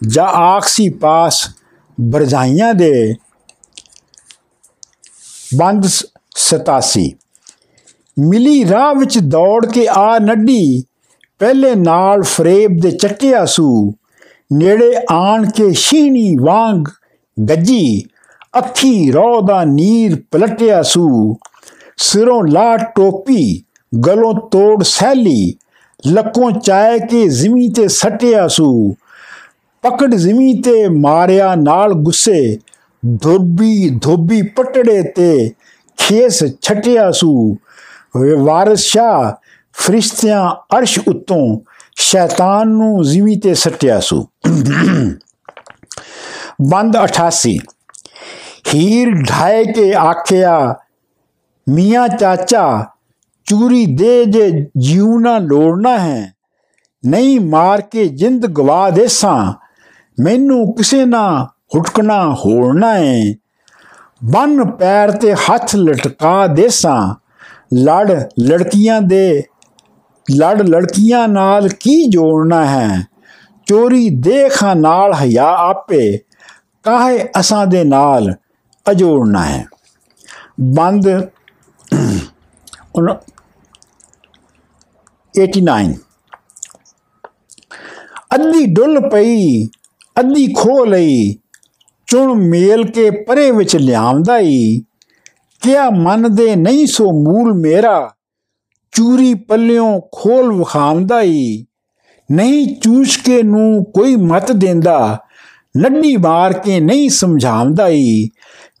[0.08, 1.48] ਜਾ ਆਖਸੀ ਪਾਸ
[2.00, 3.14] ਬਰਜਾਈਆਂ ਦੇ।
[5.54, 7.08] ਬੰਦ 87
[8.18, 10.84] ਮਿਲੀ ਰਾਹ ਵਿੱਚ ਦੌੜ ਕੇ ਆ ਨੱਡੀ
[11.38, 13.94] ਪਹਿਲੇ ਨਾਲ ਫਰੇਬ ਦੇ ਚੱਕਿਆ ਸੂ
[14.52, 16.84] ਨੇੜੇ ਆਣ ਕੇ ਸ਼ੀਣੀ ਵਾਂਗ
[17.48, 18.04] ਗੱਜੀ,
[18.58, 21.36] ਅੱਖੀ ਰੋ ਦਾ ਨੀਰ ਪਲਟਿਆ ਸੂ।
[21.96, 23.62] ਸਿਰੋਂ ਲਾ ਟੋਪੀ,
[24.06, 25.54] ਗਲੋਂ ਤੋੜ ਸੈਲੀ
[26.06, 28.94] ਲੱਕੋਂ ਚਾਏ ਕੇ ਜ਼ਮੀਨ ਤੇ ਸਟਿਆ ਸੂ।
[29.82, 32.58] ਪਕੜ ਜ਼ਮੀਨ ਤੇ ਮਾਰਿਆ ਨਾਲ ਗੁੱਸੇ
[33.22, 35.50] ਧੋਬੀ ਧੋਬੀ ਪਟੜੇ ਤੇ
[35.96, 37.56] ਖੇਸ ਛਟਿਆ ਸੂ।
[38.38, 39.32] ਵਾਰਿਸ ਸ਼ਾਹ,
[39.72, 41.60] ਫਰਿਸ਼ਤਿਆਂ ਅਰਸ਼ ਉਤੋਂ
[41.96, 44.26] ਸ਼ੈਤਾਨ ਨੂੰ ਜ਼ਮੀਨ ਤੇ ਸਟਿਆ ਸੂ।
[46.70, 47.58] ਬੰਦ 88
[48.74, 50.74] ਹੀਰ ਢਾਏ ਕੇ ਆਖਿਆ,
[51.68, 52.86] ਮੀਆਂ ਚਾਚਾ,
[53.44, 56.34] ਚੂਰੀ ਦੇ ਜੇ ਜੀਉਣਾ ਲੋੜਨਾ ਹੈ।
[57.06, 59.52] ਨਹੀਂ ਮਾਰ ਕੇ ਜਿੰਦ ਗਵਾ ਦੇਸਾਂ।
[60.22, 63.34] ਮੈਨੂੰ ਕਿਸੇ ਨਾ ਹੁਟਕਣਾ ਹੋਣਾ ਹੈ
[64.24, 67.14] ਬੰਨ ਪੈਰ ਤੇ ਹੱਥ ਲਟਕਾ ਦੇਸਾਂ
[67.74, 69.42] ਲੜ ਲੜਕੀਆਂ ਦੇ
[70.26, 73.04] ਲੜ ਲੜਕੀਆਂ ਨਾਲ ਕੀ ਜੋੜਨਾ ਹੈ
[73.66, 76.18] ਚੋਰੀ ਦੇਖਾਂ ਨਾਲ ਹਿਆ ਆਪੇ
[76.84, 78.34] ਕਾਹੇ ਅਸਾਂ ਦੇ ਨਾਲ
[78.86, 79.64] ਅਜੋੜਨਾ ਹੈ
[80.60, 81.08] ਬੰਦ
[85.34, 85.92] 89
[88.34, 89.66] ਅੱਧੀ ਡੁੱਲ ਪਈ
[90.20, 91.38] ਅੱਧੀ ਖੋ ਲਈ
[92.10, 94.82] ਚੁਣ ਮੇਲ ਕੇ ਪਰੇ ਵਿੱਚ ਲਿਆਉਂਦਾ ਈ।
[95.60, 98.10] ਕਿਆ ਮਨ ਦੇ ਨਹੀਂ ਸੋ ਮੂਲ ਮੇਰਾ।
[98.92, 101.64] ਚੂਰੀ ਪੱਲਿਓਂ ਖੋਲ ਵਿਖਾਉਂਦਾ ਈ।
[102.32, 105.18] ਨਹੀਂ ਚੂਸ ਕੇ ਨੂੰ ਕੋਈ ਮਤ ਦਿੰਦਾ।
[105.76, 108.28] ਨੱਡੀ ਮਾਰ ਕੇ ਨਹੀਂ ਸਮਝਾਉਂਦਾ ਈ।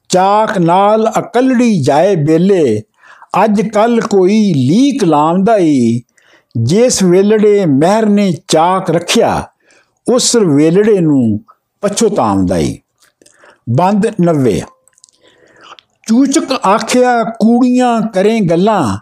[0.08, 2.82] ਚਾਕ ਨਾਲ ਅਕਲੜੀ ਜਾਏ ਬੇਲੇ।
[3.44, 6.00] ਅੱਜ ਕੱਲ ਕੋਈ ਲੀਕ ਲਾਉਂਦਾ ਈ।
[6.62, 9.46] ਜਿਸ ਵੇਲੜੇ ਮਹਿਰ ਨੇ ਚਾਕ ਰੱਖਿਆ,
[10.14, 11.40] ਉਸ ਵੇਲੜੇ ਨੂੰ
[11.80, 12.78] ਪਛਤਾਉਂਦਾ ਈ।
[13.76, 14.60] ਬੰਦ 90
[16.08, 18.98] ਚੂਚਕ ਆਖਿਆ, ਕੂੜੀਆਂ ਕਰੇ ਗੱਲਾਂ,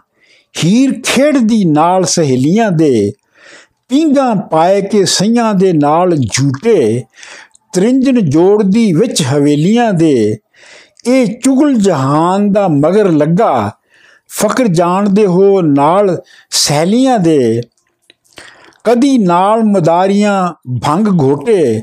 [0.63, 3.13] ਹੀਰ ਖੇਡਦੀ ਨਾਲ ਸਹੇਲੀਆਂ ਦੇ
[3.89, 7.03] ਪਿੰਗਾ ਪਾਏ ਕੇ ਸਈਆਂ ਦੇ ਨਾਲ ਝੂਟੇ
[7.73, 10.37] ਤ੍ਰਿੰਜਨ ਜੋੜਦੀ ਵਿੱਚ ਹਵੇਲੀਆਂ ਦੇ,
[11.07, 13.71] ਇਹ ਚੁਗਲ ਜਹਾਨ ਦਾ ਮਗਰ ਲੱਗਾ,
[14.27, 17.61] ਫਕਰ ਜਾਣਦੇ ਹੋ ਨਾਲ ਸਹਿਲੀਆਂ ਦੇ।
[18.83, 21.81] ਕਦੀ ਨਾਲ ਮਦਾਰੀਆਂ ਭੰਗ ਘੋਟੇ,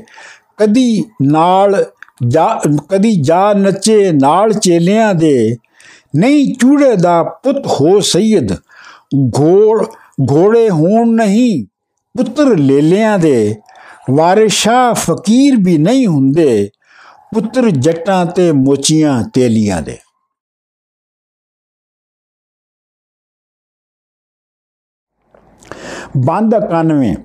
[0.57, 1.85] ਕਦੀ ਨਾਲ
[2.21, 5.57] ਜਾ, ਕਦੀ ਜਾ ਨੱਚੇ ਨਾਲ ਚੇਲਿਆਂ ਦੇ,
[6.15, 8.53] ਨਹੀਂ ਚੂੜੇ ਦਾ ਪੁੱਤ ਹੋ ਸੈਦ
[9.39, 9.85] ਘੋੜ,
[10.31, 11.65] ਘੋੜੇ ਹੋਣ ਨਹੀਂ
[12.15, 13.55] ਪੁੱਤਰ ਲੇਲਿਆਂ ਦੇ।
[14.11, 16.69] ਵਾਰਿਸ਼ਾ ਫਕੀਰ ਵੀ ਨਹੀਂ ਹੁੰਦੇ
[17.33, 19.97] ਪੁੱਤਰ ਜੱਟਾਂ ਤੇ ਮੋਚੀਆਂ ਤੇਲੀਆਂ ਦੇ।
[26.17, 27.15] ਬੰਦ 91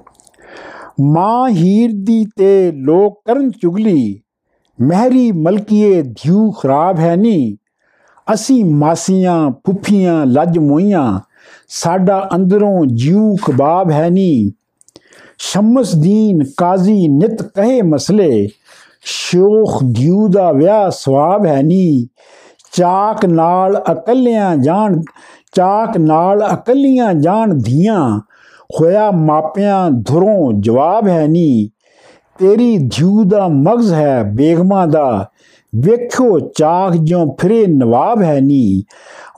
[1.00, 4.20] ਮਾਂ ਹੀਰ ਦੀ ਤੇ ਲੋਕ ਕਰਨ ਚੁਗਲੀ
[4.80, 7.56] ਮਹਿਰੀ ਮਲਕੀਏ ਧਿਉ ਖਰਾਬ ਹੈ ਨੀ
[8.32, 11.20] ਅਸੀਂ ਮਾਸੀਆਂ ਫੁੱਫੀਆਂ ਲੱਜ ਮੋਈਆਂ,
[11.68, 14.52] ਸਾਡਾ ਅੰਦਰੋਂ ਜਿਉ ਕਬਾਬ ਹੈ ਨੀ
[15.38, 18.48] ਸ਼ਮਸਦੀਨ ਕਾਜ਼ੀ ਨਿਤ ਕਹੇ ਮਸਲੇ
[19.02, 22.06] ਸ਼ੋਖ ਦਿਉ ਦਾ ਵਿਆਹ ਸਵਾਬ ਹੈ ਨੀ
[22.72, 25.00] ਚਾਕ ਨਾਲ ਅਕਲਿਆਂ ਜਾਣ,
[25.52, 28.20] ਚਾਕ ਨਾਲ ਇਕੱਲੀਆਂ ਜਾਣ ਧੀਆਂ,
[28.80, 31.70] ਹੋਇਆ ਮਾਪਿਆਂ ਧੁਰੋਂ ਜਵਾਬ ਹੈ ਨੀ
[32.40, 35.30] ਤੇਰੀ ਧਿਉ ਦਾ ਮਗਜ਼ ਹੈ, ਬੇਗਮਾਂ ਦਾ।
[35.74, 38.82] ਵੇਖੋ ਚਾਕ ਜਿਉ ਫਿਰੇ, ਨਵਾਬ ਹੈ ਨੀ।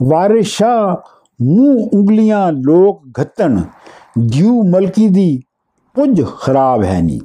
[0.03, 1.01] ਵਾਰਿਸ਼ਾ
[1.41, 3.61] ਮੂੰਹ ਉਂਗਲੀਆਂ ਲੋਕ ਘਤਨ
[4.31, 5.43] ਧਿਉ ਮਲਕੀ ਦੀ
[5.95, 7.19] ਪੁੱਜ ਖਰਾਬ ਹੈ ਨੀ।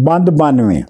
[0.00, 0.82] ਬੰਦ 92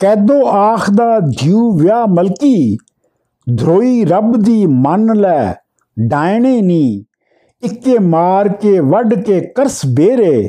[0.00, 2.76] ਕੈਦੋ ਆਖਦਾ ਧਿਉ ਵਿਆਹ ਮਲਕੀ।
[3.56, 5.54] ਧਰੋਈ ਰੱਬ ਦੀ ਮੰਨ ਲੈ,
[5.98, 7.04] ਡਾਇਣੇ ਨੀ।
[7.62, 10.48] ਇੱਕੇ ਮਾਰ ਕੇ ਵੱਢ ਕੇ ਕਰਸ ਬੇਰੇ।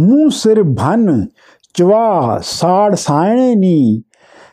[0.00, 1.26] ਮੂੰਹ ਸਿਰ ਭਨ
[1.74, 4.02] ਚਵਾ ਸਾੜ ਸਾਇਣੇ ਨੀ।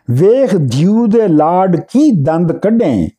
[0.09, 3.09] ਵੇਖ ਧਿਉ ਦੇ ਲਾਡ ਕੀ ਦੰਦ ਕੱਢੇ।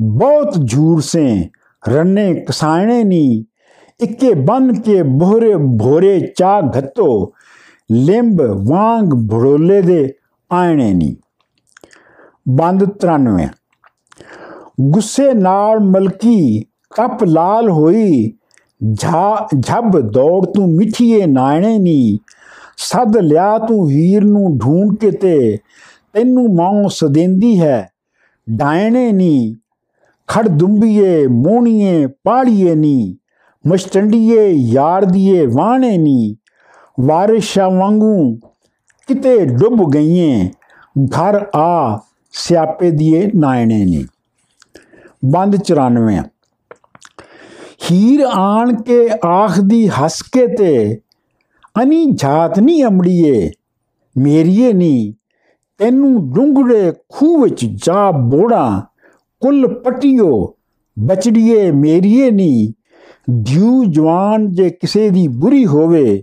[0.00, 1.50] ਬਹੁਤ ਝੂਰ ਸੇ,
[1.88, 3.44] ਰੰਨੇ ਕਸਾਇਣੇ ਨੀ।
[4.00, 7.32] ਇੱਕੇ ਬਨ ਕੇ ਬੋਰੇ ਭੋਰੇ ਚਾ ਘੱਤੋ।
[7.92, 10.14] ਲਿੰਬ ਵਾਂਗ ਭੜੋਲੇ ਦੇ
[10.52, 11.16] ਆਇਣੇ ਨੀ।
[12.48, 13.48] ਬੰਦ 93
[14.80, 18.32] ਗੁੱਸੇ ਨਾਲ ਮਲਕੀ, ਕੱਪ ਲਾਲ ਹੋਈ
[19.00, 22.18] ਝਾ, ਝੱਬ ਦੌੜ ਤੂੰ ਮਿੱਠੀਏ ਨਾਣੇ ਨੀ।
[22.76, 25.58] ਸੱਦ ਲਿਆ ਤੂੰ ਹੀਰ ਨੂੰ ਢੂੰਡ ਕੇ ਤੇ,
[26.12, 27.90] ਤੈਨੂੰ ਮਾਂ ਸਦੇਂਦੀ ਹੈ,
[28.50, 29.56] ਡਾਇਣੇ ਨੀ।
[30.28, 33.16] ਖੜ ਦੁੰਬੀਏ ਮੋਣੀਏ ਪਾੜੀਏ ਨੀ।
[33.66, 36.36] ਮਸਟੰਡੀਏ ਯਾਰ ਦੀਏ ਵਾਣੇ ਨੀ।
[37.00, 38.38] ਵਾਰਿਸ਼ਾਂ ਵਾਂਗੂ
[39.06, 40.50] ਕਿਤੇ ਡੁੱਬ ਗਈਏ,
[41.04, 42.00] ਘਰ ਆ,
[42.32, 44.06] ਸਿਆਪੇ ਦੀਏ ਨਾਇਣੇ ਨੀ।
[45.24, 46.26] ਬੰਦ 94
[47.90, 51.00] ਹੀਰ ਆਣ ਕੇ ਆਖਦੀ, ਹੱਸ ਕੇ ਤੇ,
[51.82, 53.50] ਅਨੀ ਜਾਤ ਨਹੀਂ ਅਮੜੀਏ,
[54.18, 55.14] ਮੇਰੀਏ ਨੀ,
[55.78, 58.86] ਤੈਨੂੰ ਡੁੰਗੜੇ ਖੂਹ ਵਿੱਚ ਜਾ ਬੋੜਾ,
[59.40, 60.54] ਕੁੱਲ ਪਟਿਓ,
[60.98, 62.74] ਬਚੜੀਏ ਮੇਰੀਏ ਨੀ
[63.30, 66.22] ਦਿਉ ਜਵਾਨ ਜੇ ਕਿਸੇ ਦੀ ਬੁਰੀ ਹੋਵੇ,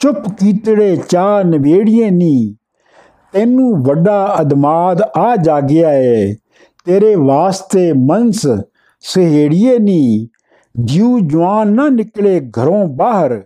[0.00, 2.56] ਚੁੱਪ ਕੀਤੜੇ ਚਾ ਨਵੇੜੀਏ ਨੀ,
[3.32, 6.34] ਤੈਨੂੰ ਵੱਡਾ ਅਦਮਾਦ ਆ ਜਾਗਿਆ ਏ,
[6.84, 8.46] ਤੇਰੇ ਵਾਸਤੇ ਮਨਸ
[9.00, 10.28] ਸਹੇੜੀਏ ਨੀ
[10.80, 13.44] ਦਿਉ ਜਵਾਨ ਨਾ ਨਿਕਲੇ ਘਰੋਂ ਬਾਹਰ,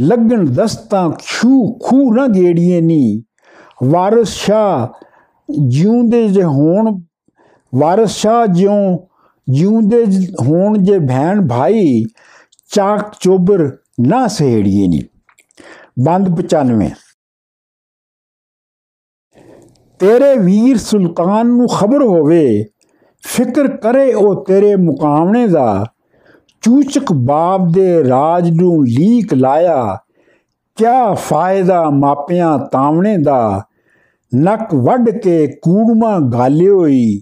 [0.00, 3.22] ਲੱਗਣ ਦਸਤਾਂ ਖੂ ਖੂ ਨਾ ਗੇੜੀਏ ਨੀ।
[3.84, 4.92] ਵਾਰਿਸ ਸ਼ਾ
[5.68, 7.00] ਜਿਉਂਦੇ ਜੇ ਹੋਣ,
[7.74, 8.98] ਵਾਰਿਸ ਸ਼ਾ ਜਿਉਂ
[9.48, 10.04] ਜਿਉਂਦੇ
[10.40, 12.04] ਹੋਣ ਜੇ ਭੈਣ ਭਾਈ,
[12.74, 13.76] ਚਾਕ ਚੋਬਰ
[14.08, 15.02] ਨਾ ਸਹੇੜੀਏ ਨੀ।
[16.04, 16.90] ਬੰਦ 95
[20.00, 22.64] ਤੇਰੇ ਵੀਰ ਸੁਲਤਾਨ ਨੂੰ ਖਬਰ ਹੋਵੇ,
[23.24, 25.86] ਫਿਕਰ ਕਰੇ ਉਹ ਤੇਰੇ ਮੁਕਾਮਣੇ ਦਾ।
[26.62, 29.98] ਚੂਚਕ ਬਾਪ ਦੇ ਰਾਜ ਨੂੰ ਲੀਕ ਲਾਇਆ,
[30.76, 33.62] ਕਿਆ ਫਾਇਦਾ ਮਾਪਿਆਂ ਤਾਵਣੇ ਦਾ?
[34.32, 37.20] ਨੱਕ ਵੱਢ ਕੇ ਕੂੜਮਾ ਗਾਲਿਓਈ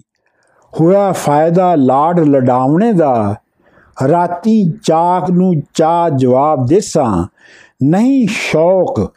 [0.73, 3.35] ਹੋਇਆ ਫਾਇਦਾ ਲਾੜ ਲਡਾਵਣੇ ਦਾ।
[4.09, 7.25] ਰਾਤੀ ਚਾਕ ਨੂੰ ਚਾ ਜਵਾਬ ਦੇਸਾਂ,
[7.83, 9.13] ਨਹੀਂ ਸ਼ੌਕ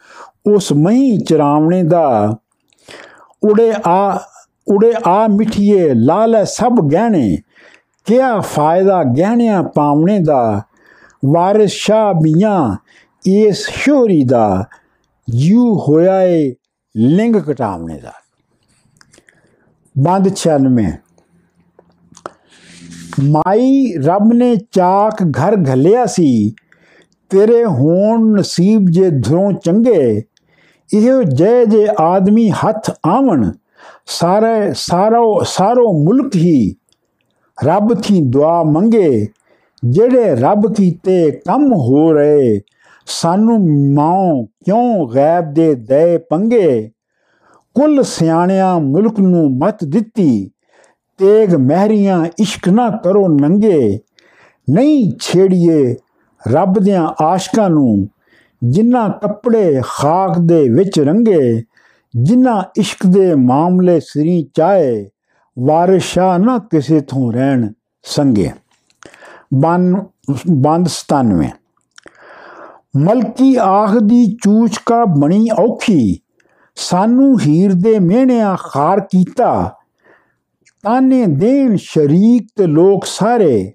[0.54, 2.36] ਉਸ ਮਹੀਂ ਚਰਾਵਣੇ ਦਾ।
[3.50, 4.20] ਉੜੇ ਆ
[4.68, 7.36] ਉੜੇ ਆ ਮਿਠੀਏ ਲਾਲ ਸਭ ਗਹਿਣੇ।
[8.04, 10.62] ਕਿਆ ਫਾਇਦਾ ਗਹਿਣਿਆਂ ਪਾਵਣੇ ਦਾ?
[11.26, 12.76] ਵਾਰਿਸ ਸ਼ਾਹ ਬੀਆਂ
[13.26, 14.64] ਇਸ ਸ਼ੋਰੀ ਦਾ।
[15.34, 16.54] ਯੂ ਹੋਇਆ ਏ
[16.96, 18.12] ਲਿੰਗ ਕਟਾਵਣੇ ਦਾ।
[19.98, 20.92] ਬੰਦ 96
[23.32, 26.54] ਮਾਈ ਰੱਬ ਨੇ ਚਾਕ ਘਰ ਘਲਿਆ ਸੀ।
[27.30, 30.22] ਤੇਰੇ ਹੋਣ ਨਸੀਬ ਜੇ ਧਰੋਂ ਚੰਗੇ।
[30.94, 33.52] ਇਹੋ ਜੇ ਜੇ ਆਦਮੀ ਹੱਥ ਆਵਣ,
[34.06, 36.74] ਸਾਰੇ ਸਾਰੋ ਸਾਰੋ ਮੁਲਕ ਹੀ
[37.64, 39.28] ਰੱਬ ਥੀ ਦੁਆ ਮੰਗੇ,
[39.84, 42.60] ਜਿਹੜੇ ਰੱਬ ਕੀਤੇ ਕੰਮ ਹੋ ਰਹੇ,
[43.06, 43.58] ਸਾਨੂੰ
[43.94, 46.90] ਮਾਂ ਕਿਉਂ ਗੈਬ ਦੇ ਦੇ ਪੰਗੇ?
[47.74, 50.50] ਕੁੱਲ ਸਿਆਣਿਆਂ ਮੁਲਕ ਨੂੰ ਮਤ ਦਿੱਤੀ,
[51.18, 54.00] ਤੇਗ ਮਹਿਰੀਆਂ ਇਸ਼ਕ ਨਾ ਕਰੋ ਨੰਗੇ।
[54.70, 55.94] ਨਹੀਂ ਛੇੜੀਏ
[56.52, 58.08] ਰੱਬ ਦਿਆਂ ਆਸ਼ਕਾਂ ਨੂੰ,
[58.64, 61.62] ਜਿਨ੍ਹਾਂ ਕੱਪੜੇ ਖਾਕ ਦੇ ਵਿੱਚ ਰੰਗੇ,
[62.16, 65.08] ਜਿਨ੍ਹਾਂ ਇਸ਼ਕ ਦੇ ਮਾਮਲੇ ਸਰੀ ਚਾਏ
[65.58, 68.50] ਵਾਰਿਸ਼ਾ ਨਾ ਕਿਸੇ ਤੋਂ ਰਹਿਣ ਸੰਗੇ।
[69.54, 70.04] ਬਨ,
[70.50, 71.50] ਬੰਦ 97
[72.96, 76.18] ਮਲਕੀ ਆਖ ਦੀ ਚੂਚ ਕਾ ਬਣੀ ਔਖੀ,
[76.74, 79.74] ਸਾਨੂੰ ਹੀਰ ਦੇ ਮਿਹਣਿਆਂ ਖਾਰ ਕੀਤਾ।
[80.82, 83.72] ਤਾਨੇ ਦੇਣ ਸ਼ਰੀਕ ਤੇ ਲੋਕ ਸਾਰੇ।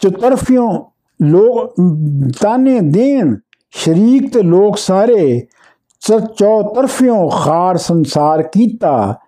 [0.00, 0.84] ਚਤਰਫਿਓਂ
[1.22, 1.74] ਲੋਕ,
[2.42, 3.36] ਤਾਨੇ ਦੇਣ
[3.70, 5.46] ਸ਼ਰੀਕ ਤੇ ਲੋਕ ਸਾਰੇ।
[6.38, 9.18] ਚੌ ਤਰਫਿਓਂ ਖਾਰ ਸੰਸਾਰ ਕੀਤਾ।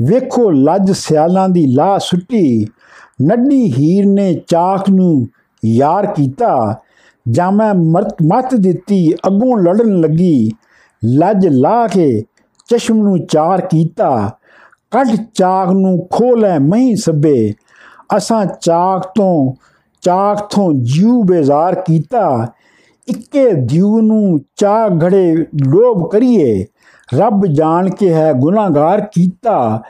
[0.00, 2.66] ਵੇਖੋ ਲੱਜ ਸਿਆਲਾਂ ਦੀ ਲਾ ਸੁੱਟੀ।
[3.22, 5.26] ਨੱਡੀ ਹੀਰ ਨੇ ਚਾਕ ਨੂੰ
[5.64, 6.80] ਯਾਰ ਕੀਤਾ।
[7.30, 7.74] ਜਾਂ ਮੈਂ
[8.22, 10.50] ਮਤ ਦਿੱਤੀ, ਅੱਗੋਂ ਲੜਨ ਲੱਗੀ।
[11.04, 12.22] ਲੱਜ ਲਾ ਕੇ
[12.68, 14.30] ਚਸ਼ਮ ਨੂੰ ਚਾਰ ਕੀਤਾ।
[14.90, 17.52] ਕੱਢ ਚਾਕ ਨੂੰ ਖੋਲੇ ਮਹੀਂ ਸੱਬੇ।
[18.16, 19.52] ਅਸਾਂ ਚਾਕ ਤੋਂ
[20.00, 22.52] ਚਾਕ ਤੋਂ ਜਿਉ ਬੇਜ਼ਾਰ ਕੀਤਾ।
[23.08, 26.64] ਇੱਕੇ ਦਿਉ ਨੂੰ ਚਾਕ ਘੜੇ ਲੋਭ ਕਰੀਏ।
[27.08, 29.82] ਰੱਬ ਜਾਣ ਕੇ ਹੈ ਗੁਨਾਹਗਾਰ ਕੀਤਾ।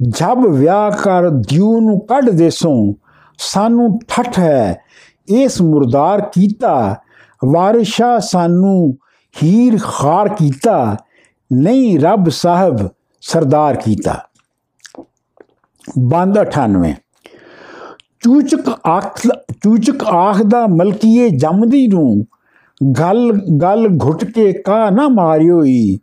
[0.00, 2.94] ਜਬ ਵਿਆਹ ਕਰ ਦਿਉ ਨੂੰ ਕੱਢ ਦੇਸੋਂ,
[3.38, 4.80] ਸਾਨੂੰ ਠੱਠ ਹੈ,
[5.28, 6.96] ਇਸ ਮੁਰਦਾਰ ਕੀਤਾ।
[7.44, 8.96] ਵਾਰਿਸ਼ਾ ਸਾਨੂੰ
[9.34, 10.96] ਹੀਰ ਖਾਰ ਕੀਤਾ,
[11.50, 12.88] ਨਹੀਂ ਰੱਬ ਸਾਹਿਬ
[13.22, 14.18] ਸਰਦਾਰ ਕੀਤਾ।
[15.98, 16.94] ਬੰਦ 98
[18.22, 19.20] ਚੂਚਕ ਆਖ
[19.62, 22.24] ਚੂਚਕ ਆਖਦਾ ਮਲਕੀਏ ਜੰਮਦੀ ਨੂੰ,
[22.80, 25.98] ਗੱਲ ਗੱਲ ਘੁੱਟ ਕੇ ਕਾ ਨਾ ਮਾਰਿਓਈ।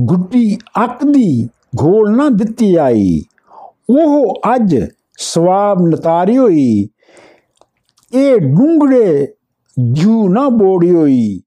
[0.00, 1.48] ਗੁੱਟੀ ਅੱਕ ਦੀ
[1.82, 3.22] ਘੋਲ ਨਾ ਦਿੱਤੀ ਆਈ।
[3.90, 4.76] ਉਹ ਅੱਜ
[5.18, 5.78] ਸਵਾਬ
[6.36, 6.88] ਹੋਈ।
[8.12, 9.28] ਇਹ ਡੂੰਗੜੇ
[9.92, 11.40] ਜੂ ਨਾ ਬੋੜਿਓਈ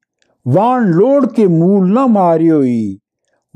[0.48, 3.00] ਵਾਣ ਲੋੜ ਕੇ ਮੂਲ ਨਾ ਮਾਰੀ ਹੋਈ।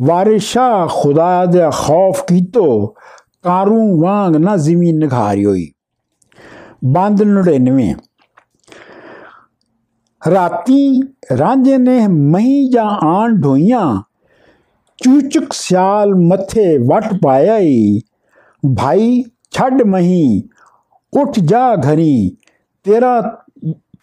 [0.01, 2.95] ਵਾਰਿਸ਼ਾ ਖੁਦਾ ਦੇ ਖੌਫ ਕੀਤੋ,
[3.43, 5.07] ਕਾਰੂ ਵਾਂਗ ਨਾ ਜ਼ਮੀਨ
[5.45, 5.71] ਹੋਈ।
[6.85, 7.93] ਬੰਦ 99
[10.31, 11.01] ਰਾਤੀ
[11.37, 14.01] ਰਾਂਝੇ ਨੇ ਮਹੀ ਜਾਂ ਆਣ ਢੋਈਆਂ
[15.01, 17.99] ਚੂਚਕ ਸਿਆਲ ਮੱਥੇ ਵਟ ਪਾਇਆ ਈ
[18.77, 20.43] ਭਾਈ ਛੱਡ ਮਹੀ,
[21.13, 22.37] ਉੱਠ ਜਾ ਘਰੀ,
[22.83, 23.21] ਤੇਰਾ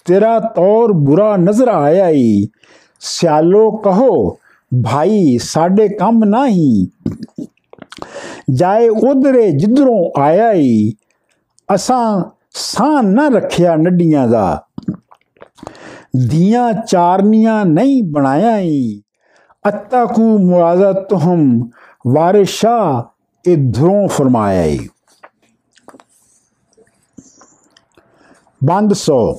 [0.04, 2.48] ਤੇਰਾ ਤੌਰ ਬੁਰਾ ਨਜ਼ਰ ਆਇਆ ਈ
[3.00, 4.38] ਸਿਆਲੋ ਕਹੋ,
[4.72, 6.86] ਭਾਈ ਸਾਡੇ ਕੰਮ ਨਹੀਂ।
[8.50, 10.92] ਜਾਏ ਉਧਰੇ ਜਿੱਧਰੋਂ ਆਇਆ ਈ
[11.74, 14.64] ਅਸਾਂ ਸਾਹ ਨਾ ਰੱਖਿਆ ਨੱਡੀਆਂ ਦਾ।
[16.16, 19.02] ਦੀਆਂ ਚਾਰਨੀਆਂ ਨਹੀਂ ਬਣਾਇਆ ਈ
[19.64, 21.68] اتاکو معاذہ تہم
[22.04, 22.76] وارشا
[23.44, 24.72] ادھروں فرمایا
[28.62, 29.32] بند سو۔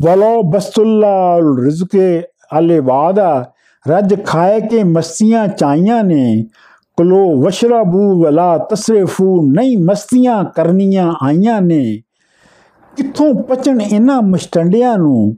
[0.00, 1.36] ولو بست اللہ
[1.66, 1.96] رزق
[2.50, 3.42] الوادہ
[3.86, 6.42] رج کھائے کے مستیاں چائیاں نے،
[6.96, 11.96] کلو وشربو ولا تصرفو نئی مستیاں کرنیاں آئیاں نے۔
[12.94, 15.30] کتھوں پچن انہاں مشٹنڈیاں نو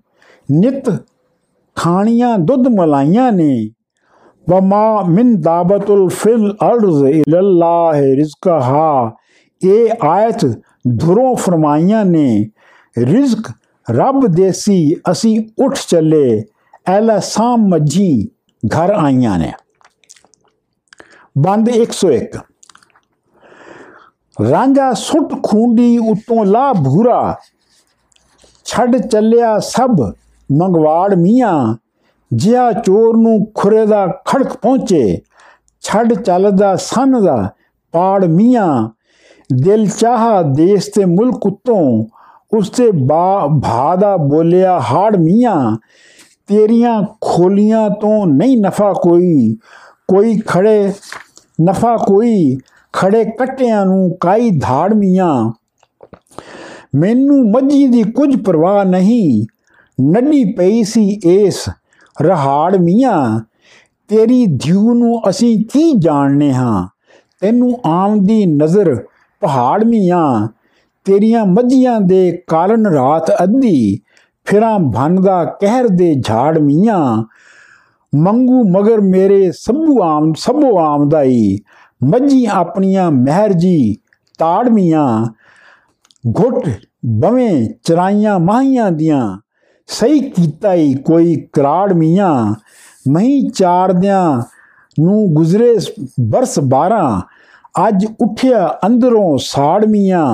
[0.51, 0.91] نت
[1.81, 3.71] ਖਾਣੀਆਂ, ਦੁੱਧ ਮਲਾਈਆਂ ਨੇ।
[4.51, 9.13] ਵਮਾ ਮਿਨ ਦਾਬਤੁਲ ਫਿਲ ਅਰਜ਼ ਇਲੱਲਾਹ ਰਿਜ਼ਕਹਾ।
[9.65, 10.45] ਇਹ ਆਇਤ
[11.01, 12.47] ਧੁਰੋਂ ਫਰਮਾਈਆਂ ਨੇ।
[12.99, 13.53] ਰਿਜ਼ਕ
[13.91, 16.43] ਰੱਬ ਦੇਸੀ ਅਸੀਂ ਉੱਠ ਚੱਲੇ।
[16.87, 18.29] ਐਲਾ ਸਾਮ ਮੱਝੀ
[18.67, 19.53] ਘਰ ਆਈਆਂ ਨੇ।
[21.39, 22.39] ਬੰਦ 101
[24.51, 27.37] ਰਾਂਝਾ ਸੁੱਟ ਖੂੰਡੀ ਉਤੋਂ ਲਾ ਭੂਰਾ।
[28.65, 30.13] ਛੱਡ ਚੱਲਿਆ ਸਭ
[30.53, 31.77] ਮੰਗਵਾੜ ਮੀਆਂ।
[32.33, 35.21] ਜਿਆ ਚੋਰ ਨੂੰ ਖੁਰੇ ਦਾ ਖੜਕ ਪਹੁੰਚੇ,
[35.81, 37.51] ਛੱਡ ਚੱਲਦਾ ਸਨ ਦਾ
[37.93, 38.89] ਪਾੜ ਮੀਆਂ।
[39.55, 42.05] ਦਿਲ ਚਾਹਾ ਦੇਸ ਤੇ ਮੁਲਕ ਉਤੋਂ
[42.59, 45.77] ਉਸਤੇ ਬਾ ਭਾ ਦਾ ਬੋਲਿਆ ਹਾੜ ਮੀਆਂ।
[46.47, 49.57] ਤੇਰੀਆਂ ਖੋਲੀਆਂ ਤੋਂ ਨਹੀਂ ਨਫਾ ਕੋਈ
[50.09, 50.93] ਕੋਈ ਖੜੇ
[51.63, 52.59] ਨਫਾ ਕੋਈ,
[52.93, 55.53] ਖੜੇ ਕੱਟਿਆਂ ਨੂੰ ਕਾਈ ਧਾੜ ਮੀਆਂ।
[56.95, 59.47] ਮੈਨੂੰ ਮੱਝੀ ਦੀ ਕੁਝ ਪਰਵਾਹ ਨਹੀਂ
[60.01, 61.69] ਨੱਡੀ ਪਈ ਸੀ ਇਸ
[62.23, 63.41] ਰਹਾੜ ਮੀਆਂ,
[64.09, 66.89] ਤੇਰੀ ਧਿਉ ਨੂੰ ਅਸੀਂ ਕੀ ਜਾਣਨੇ ਹਾਂ?
[67.41, 69.05] ਤੈਨੂੰ ਆਮਦੀ ਨਜ਼ਰ
[69.41, 70.49] ਪਹਾੜ ਮੀਆਂ,
[71.05, 74.01] ਤੇਰੀਆਂ ਮੱਝੀਆਂ ਦੇ ਕਾਰਨ ਰਾਤ ਅੱਧੀ,
[74.45, 77.23] ਫਿਰਾਂ ਭੰਨਦਾ ਕਹਿਰ ਦੇ ਝਾੜ ਮੀਆਂ।
[78.15, 81.59] ਮੰਗੂ ਮਗਰ ਮੇਰੇ ਸਭੂ ਆਮ, ਸਭੋ ਆਮਦਾਈ,
[82.05, 83.97] ਮੱਝੀ ਆਪਣੀਆਂ ਮਹਿਰ ਜੀ
[84.39, 85.27] ਤਾੜ ਮੀਆਂ।
[86.31, 86.69] ਘੁੱਟ
[87.07, 89.39] ਬਵੇਂ ਚਰਾਈਆਂ ਮਾਹੀਆਂ ਦੀਆਂ
[89.91, 92.55] ਸਹੀ ਕੀਤਾ ਹੀ ਕੋਈ ਕਰਾੜ ਮੀਆਂ,
[93.07, 94.43] ਮਹੀਂ ਚਾਰਦਿਆਂ
[94.97, 95.75] ਨੂੰ ਗੁਜ਼ਰੇ
[96.31, 97.01] ਬਰਸ 12
[97.89, 100.27] ਅੱਜ ਉੱਠਿਆ ਅੰਦਰੋਂ ਸਾੜ ਮੀਆਂ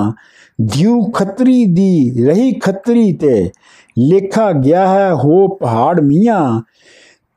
[0.61, 3.49] ਦਿਉ ਖੱਤਰੀ ਦੀ ਰਹੀ ਖੱਤਰੀ ਤੇ
[3.99, 6.61] ਲੇਖਾ ਗਿਆ ਹੈ ਹੋ ਪਹਾੜ ਮੀਆਂ,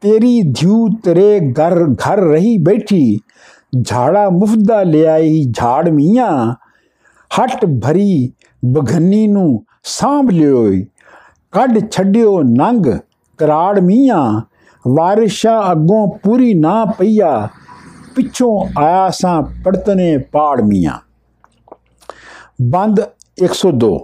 [0.02, 3.18] ਤੇਰੀ ਧਿਉ ਤੇਰੇ ਘਰ ਘਰ ਰਹੀ ਬੈਠੀ,
[3.86, 6.54] ਝਾੜਾ ਮੁਫਦਾ ਲਿਆਈ ਝਾੜ ਮੀਆਂ,
[7.30, 10.84] ਹਟ ਭਰੀ ਬਗੰਨੀ ਨੂੰ ਸਾਂਭ ਲਿਓਈ
[11.52, 12.86] ਕੱਢ ਛੱਡਿਓ ਨੰਗ,
[13.38, 14.40] ਕਰਾੜ ਮੀਆਂ,
[14.84, 17.48] ਵਾਰਿਸ਼ਾ ਅੱਗੋਂ ਪੂਰੀ ਨਾ ਪਈਆ,
[18.16, 20.98] ਪਿੱਛੋਂ ਆਇਆ ਸਾਂ ਪੜਤਨੇ ਪਾੜ ਮੀਆਂ।
[22.62, 23.00] ਬੰਦ
[23.42, 23.98] 102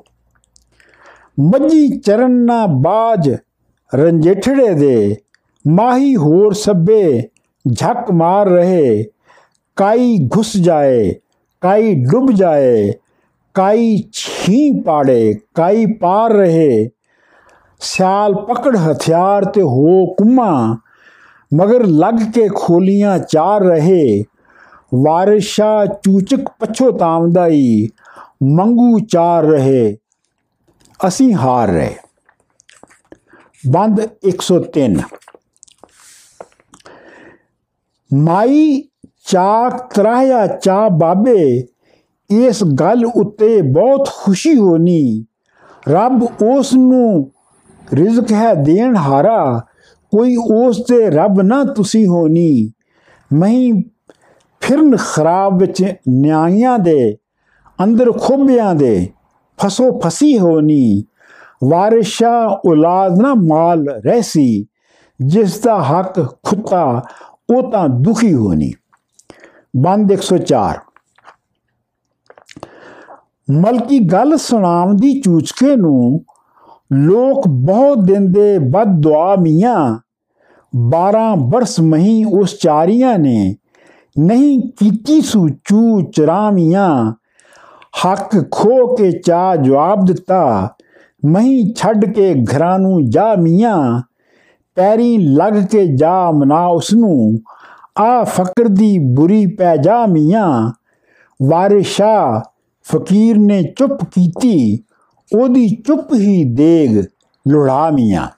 [1.40, 3.30] ਮੱਜੀ ਚਰਨ ਨਾ ਬਾਜ,
[3.92, 5.16] ਰੰਜੇਠੜੇ ਦੇ,
[5.64, 7.30] ਮਾਹੀ ਹੋਰ ਸੱਬੇ,
[7.64, 9.04] ਝੱਕ ਮਾਰ ਰਹੇ,
[9.76, 11.14] ਕਾਈ ਘੁਸ ਜਾਏ,
[11.60, 12.92] ਕਾਈ ਡੁੱਬ ਜਾਏ,
[13.54, 16.90] ਕਾਈ ਛੀ ਪਾੜੇ, ਕਾਈ ਪਾਰ ਰਹੇ
[17.80, 20.76] ਸਿਆਲ ਪਕੜ ਹਥਿਆਰ ਤੇ ਹੋ ਕੁਮਾ,
[21.52, 24.24] ਮਗਰ ਲੱਗ ਕੇ ਖੋਲੀਆਂ ਚਾਰ ਰਹੇ।
[24.94, 27.88] ਵਾਰਿਸ਼ਾ ਚੂਚਕ ਪਛੋ ਤਾਮਦਾਈ,
[28.56, 29.96] ਮੰਗੂ ਚਾਰ ਰਹੇ,
[31.00, 31.94] ਅਸੀਂ ਹਾਰ ਰਹੇ।
[33.70, 35.00] ਬੰਦ 103
[38.10, 38.82] ਮਾਈ
[39.26, 41.66] ਚਾਕ ਤਰਾਇਆ ਚਾ ਬਾਬੇ,
[42.30, 45.24] ਇਸ ਗੱਲ ਉੱਤੇ ਬਹੁਤ ਖੁਸ਼ੀ ਹੋਣੀ।
[45.88, 47.30] ਰੱਬ ਉਸ ਨੂੰ
[47.94, 49.60] ਰਿਜ਼ਕ ਹੈ ਦੇਣ ਹਾਰਾ,
[50.12, 52.72] ਕੋਈ ਉਸ ਤੇ ਰੱਬ ਨਾ ਤੁਸੀਂ ਹੋਣੀ
[53.30, 53.72] ਮਹੀਂ
[54.62, 57.16] ਫਿਰਨ ਖਰਾਬ ਵਿੱਚ ਨਿਆਈਆਂ ਦੇ,
[57.78, 59.08] ਅੰਦਰ ਖੋਬਿਆਂ ਦੇ,
[59.58, 61.04] ਫਸੋ ਫਸੀ ਹੋਣੀ
[61.64, 62.32] ਵਾਰਿਸ਼ਾ
[62.68, 64.66] ਔਲਾਦ ਨਾ ਮਾਲ ਰਹਿਸੀ
[65.20, 67.02] ਜਿਸ ਦਾ ਹੱਕ ਖੁੱਤਾ,
[67.50, 68.72] ਉਹ ਤਾਂ ਦੁਖੀ ਹੋਣੀ
[69.76, 70.78] ਬੰਦ 104
[73.48, 76.24] ਮਲਕੀ ਗੱਲ ਸੁਣਾਉਂਦੀ ਚੂਚਕੇ ਨੂੰ
[76.90, 79.98] ਲੋਕ ਬਹੁਤ ਦਿਨ ਦੇ ਬਦ ਦੁਆ ਮੀਆਂ।
[80.72, 83.54] 12 ਬਰਸ ਮਹੀਂ ਉਸ ਚਾਰੀਆਂ ਨੇ,
[84.16, 87.12] ਨਹੀਂ ਕੀਤੀ ਸੂ ਚੂ ਚਰਾਮੀਆਂ
[88.04, 90.68] ਹੱਕ ਖੋ ਕੇ ਚਾ ਜਵਾਬ ਦਿੱਤਾ,
[91.24, 94.02] ਮਹੀਂ ਛੱਡ ਕੇ ਘਰਾਂ ਨੂੰ ਜਾ ਮੀਆਂ।
[94.76, 97.38] ਪੈਰੀ ਲੱਗ ਕੇ ਜਾ ਮਨਾ ਉਸ ਨੂੰ
[97.98, 100.72] ਆ ਫਕਰ ਦੀ ਬੁਰੀ ਪੈ ਜਾ ਮੀਆਂ।
[101.40, 102.42] ਵਾਰਿਸ਼ਾ
[102.86, 104.82] ਫਕੀਰ ਨੇ ਚੁੱਪ ਕੀਤੀ
[105.34, 107.04] ਉਹਦੀ ਚੁੱਪ ਹੀ ਦੇਗ
[107.48, 108.28] ਲੁੜਾ ਮੀਆਂ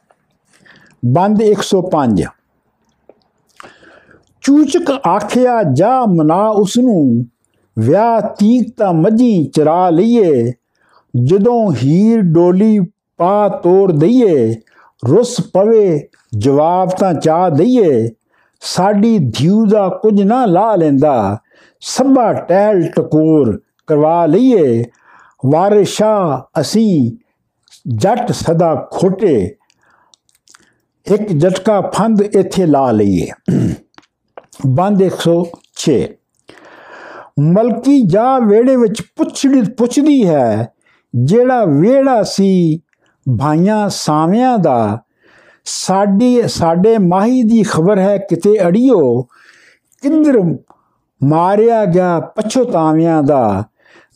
[1.07, 2.25] ਬੰਦ 105
[4.43, 7.27] ਚੂਚਕ ਆਖਿਆ, ਜਾ ਮਨਾ ਉਸ ਨੂੰ
[7.79, 10.53] ਵਿਆਹ ਤੀਕ ਤਾਂ ਮੱਝੀ ਚਰਾ ਲਈਏ।
[11.25, 12.79] ਜਦੋਂ ਹੀਰ ਡੋਲੀ
[13.17, 14.55] ਪਾ ਤੋੜ ਦਈਏ,
[15.09, 18.09] ਰੁੱਸ ਪਵੇ, ਜਵਾਬ ਤਾਂ ਚਾ ਦਈਏ।
[18.61, 21.39] ਸਾਡੀ ਧਿਉ ਦਾ ਕੁਝ ਨਾ ਲਾ ਲੈਂਦਾ,
[21.81, 24.85] ਸਭਾ ਟਹਿਲ ਟਕੋਰ ਕਰਵਾ ਲਈਏ।
[25.43, 27.17] ਵਾਰਿਸ਼ਾ ਅਸੀਂ
[27.95, 29.35] ਜੱਟ ਸਦਾ ਖੋਟੇ,
[31.07, 33.31] ਇੱਕ ਜਟਕਾ ਫੰਦ ਇੱਥੇ ਲਾ ਲਈਏ।
[34.67, 35.99] ਬੰਦ 106
[37.41, 40.73] ਮਲਕੀ ਜਾ ਵੇੜੇ ਵਿੱਚ ਪੁੱਛੜੀ ਪੁੱਛਦੀ ਹੈ,
[41.15, 42.81] ਜਿਹੜਾ ਵੇੜਾ ਸੀ
[43.27, 44.99] ਭਾਈਆਂ ਸਾਵਿਆਂ ਦਾ,
[45.65, 49.23] ਸਾਡੀ ਸਾਡੇ ਮਾਹੀ ਦੀ ਖਬਰ ਹੈ ਕਿਤੇ ਅੜਿਓ,
[50.03, 50.41] ਕਿੰਦਰ
[51.21, 53.65] ਮਾਰਿਆ ਗਿਆ ਪਛਤਾਵਿਆਂ ਦਾ।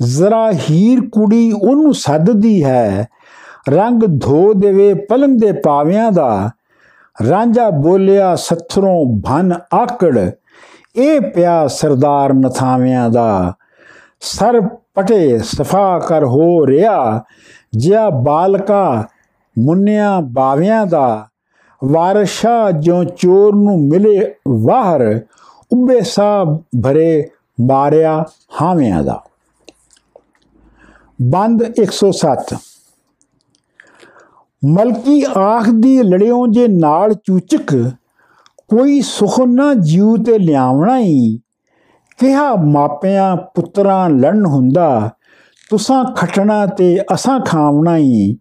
[0.02, 3.08] ਜ਼ਰਾ ਹੀਰ ਕੁੜੀ ਉਹਨੂੰ ਸੱਦਦੀ ਹੈ।
[3.68, 6.50] ਰੰਗ ਧੋ ਦੇਵੇ ਪਲੰਗ ਦੇ ਪਾਵਿਆਂ ਦਾ।
[7.30, 10.30] ਰਾਂਝਾ ਬੋਲਿਆ, ਸੱਥਰੋਂ ਭਨ ਆਕੜ,
[10.96, 13.54] ਇਹ ਪਿਆ ਸਰਦਾਰ ਨਥਾਵਿਆਂ ਦਾ।
[14.20, 14.60] ਸਰ
[14.94, 17.22] ਪਟੇ ਸਫਾ ਕਰ ਹੋ ਰਿਆ,
[17.76, 19.06] ਜਿਆ ਬਾਲਕਾ
[19.58, 21.28] ਮੁੰਨਿਆ ਬਾਵਿਆਂ ਦਾ।
[21.84, 25.20] ਵਾਰਸ਼ਾ ਜੋ ਚੋਰ ਨੂੰ ਮਿਲੇ ਵਾਹਰ,
[25.72, 26.44] ਉੱਬੇ ਸਾਹ
[26.84, 27.28] ਭਰੇ
[27.60, 28.24] ਮਾਰਿਆ
[28.62, 29.22] ਹਾਵਿਆਂ ਦਾ।
[31.18, 32.56] ਬੰਦ 107
[34.62, 37.72] ਮਲਕੀ ਆਖ ਦੀ ਲੜਿਓ ਜੇ ਨਾਲ ਚੂਚਕ,
[38.70, 41.38] ਕੋਈ ਸੁਖ ਨਾ ਜੀਉ ਤੇ ਲਿਆਵਣਾ ਹੀ
[42.18, 45.10] ਕਿਹਾ ਮਾਪਿਆਂ ਪੁੱਤਰਾਂ ਲੜਨ ਹੁੰਦਾ,
[45.70, 48.36] ਤੁਸਾਂ ਖਟਣਾ ਤੇ ਅਸਾਂ ਖਾਵਣਾ ਹੀ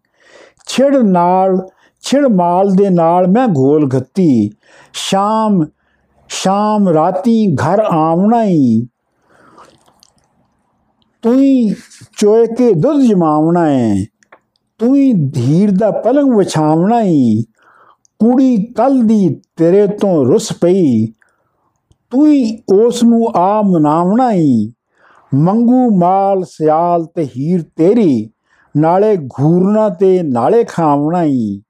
[0.68, 1.58] ਛਿੜ ਨਾਲ,
[2.04, 4.52] ਛਿੜ ਮਾਲ ਦੇ ਨਾਲ ਮੈਂ ਘੋਲ ਘੱਤੀ
[4.94, 5.66] ਸ਼ਾਮ
[6.30, 8.88] ਸ਼ਾਮ ਰਾਤੀ ਘਰ ਆਵਣਾ ਹੀ
[11.24, 11.70] ਤੂੰ
[12.18, 13.96] ਚੋਏ ਕੇ ਦੁੱਧ ਜਮਾਵਣਾ ਹੈ
[14.80, 14.94] ਤੂੰ
[15.30, 17.44] ਧੀਰ ਦਾ ਪਲੰਗ ਵਿਛਾਵਣਾ ਹੀ
[18.20, 21.06] ਕੁੜੀ ਕੱਲ ਦੀ ਤੇਰੇ ਤੋਂ ਰੁੱਸ ਪਈ।
[22.12, 22.28] ਤੂੰ
[22.78, 24.72] ਉਸ ਨੂੰ ਆ ਮਨਾਵਣਾ ਹੀ
[25.32, 28.30] ਮੰਗੂ ਮਾਲ ਸਿਆਲ ਤੇ ਹੀਰ ਤੇਰੀ,
[28.78, 31.62] ਨਾਲੇ ਘੂਰਨਾ ਤੇ ਨਾਲੇ ਖਾਵਣਾ ਹੀ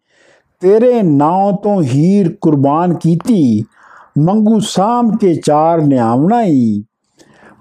[0.61, 3.63] ਤੇਰੇ ਨਾਂ ਤੋਂ ਹੀਰ ਕੁਰਬਾਨ ਕੀਤੀ,
[4.17, 6.83] ਮੰਗੂ ਸਾਮ ਕੇ ਚਾਰ ਨਿਆਵਣਾ ਹੀ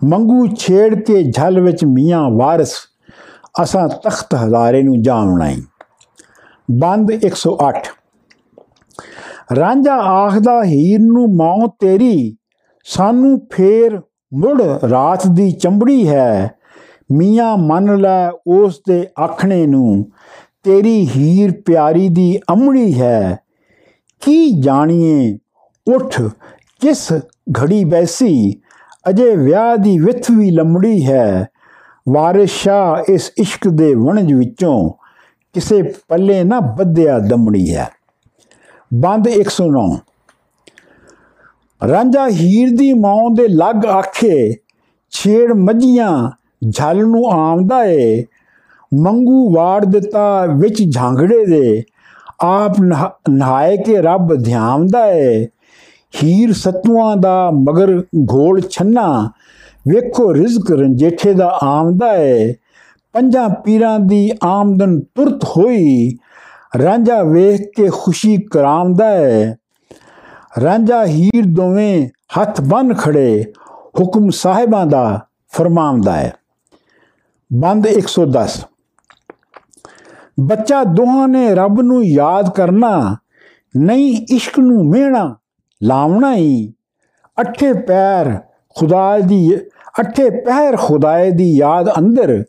[0.04, 2.74] ਮੰਗੂ ਛੇੜ ਕੇ ਝਲ ਵਿੱਚ ਮੀਆਂ ਵਾਰਿਸ,
[3.62, 5.62] ਅਸਾਂ ਤਖਤ ਹਜ਼ਾਰੇ ਨੂੰ ਜਾਵਣਾ ਹੀ
[6.70, 7.82] ਬੰਦ 108
[9.56, 12.36] ਰਾਂਝਾ ਆਖਦਾ, ਹੀਰ ਨੂੰ ਮਾਂ ਤੇਰੀ,
[12.84, 14.00] ਸਾਨੂੰ ਫੇਰ
[14.34, 16.50] ਮੁੜ ਰਾਤ ਦੀ ਚੰਬੜੀ ਹੈ।
[17.12, 20.10] ਮੀਆਂ ਮੰਨ ਲੈ ਉਸ ਦੇ ਆਖਣੇ ਨੂੰ,
[20.62, 23.38] ਤੇਰੀ ਹੀਰ ਪਿਆਰੀ ਦੀ ਅਮੜੀ ਹੈ।
[24.20, 25.38] ਕੀ ਜਾਣੀਏ,
[25.94, 26.20] ਉਠ
[26.80, 27.12] ਕਿਸ
[27.62, 28.60] ਘੜੀ ਬੈਸੀ
[29.08, 31.48] ਅਜੇ ਵਿਆਹ ਦੀ ਵਿਥ ਵੀ ਲੰਮੜੀ ਹੈ।
[32.08, 34.90] ਵਾਰਿਸ਼ਾ ਇਸ ਇਸ਼ਕ ਦੇ ਵਣਜ ਵਿੱਚੋਂ
[35.52, 37.88] ਕਿਸੇ ਪੱਲੇ ਨਾ ਬੱਧਿਆ ਦਮੜੀ ਹੈ।
[38.94, 39.98] ਬੰਦ 109
[41.88, 44.54] ਰਾਂਝਾ ਹੀਰ ਦੀ ਮਾਂ ਦੇ ਲੱਗ ਆਖੇ,
[45.10, 46.30] ਛੇੜ ਮੱਝੀਆਂ
[46.70, 48.24] ਝਲ ਨੂੰ ਆਉਂਦਾ ਏ।
[49.02, 51.82] ਮੰਗੂ ਵਾੜ ਦਿੱਤਾ ਵਿੱਚ ਝਾਂਗੜੇ ਦੇ।
[52.40, 52.72] ਆਪ
[53.30, 55.46] ਨਹਾਏ ਕੇ ਰੱਬ ਧਿਆਉਂਦਾ ਏ।
[56.22, 59.30] ਹੀਰ ਸਤੂਆਂ ਦਾ ਮਗਰ ਘੋਲ ਛੰਨਾ।
[59.88, 62.54] ਵੇਖੋ ਰਿਜ਼ਕ ਰੰਜੇਠੇ ਦਾ ਆਮਦਾ ਏ।
[63.12, 66.16] ਪੰਜਾਂ ਪੀਰਾਂ ਦੀ ਆਮਦਨ ਤੁਰਤ ਹੋਈ।
[66.82, 69.54] ਰਾਂਝਾ ਵੇਖ ਕੇ ਖੁਸ਼ੀ ਕਰਾਮਦਾ ਏ।
[70.62, 72.08] ਰਾਂਝਾ ਹੀਰ ਦੋਵੇਂ
[72.40, 73.52] ਹੱਥ ਬੰਨ ਖੜੇ,
[74.00, 76.34] ਹੁਕਮ ਸਾਹਿਬਾਂ ਦਾ ਫਰਮਾਉਂਦਾ ਹੈ
[77.52, 78.66] ਬੰਦ 110
[80.40, 83.16] ਬੱਚਾ ਦੋਹਾਂ ਨੇ ਰੱਬ ਨੂੰ ਯਾਦ ਕਰਨਾ,
[83.76, 85.36] ਨਹੀਂ ਇਸ਼ਕ ਨੂੰ ਮਿਹਣਾ।
[85.80, 86.72] ਲਾਵਣਾ ਹੀ
[87.38, 88.38] ਅੱਠੇ ਪੈਰ
[88.76, 89.56] ਖੁਦਾ ਦੀ,
[90.00, 92.42] ਅੱਠੇ ਪੈਰ ਖੁਦਾਏ ਦੀ ਯਾਦ ਅੰਦਰ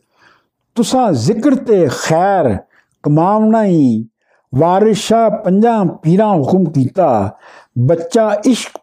[0.77, 2.55] ਤੁਸਾਂ ਜ਼ਿਕਰ ਤੇ ਖੈਰ
[3.03, 4.07] ਕਮਾਉਣਾ ਹੀ
[4.53, 7.37] ਵਾਰਿਸ਼ਾ ਪੰਜਾਂ ਪੀਰਾਂ ਹੁਕਮ ਕੀਤਾ,
[7.79, 8.77] ਬੱਚਾ ਇਸ਼ਕ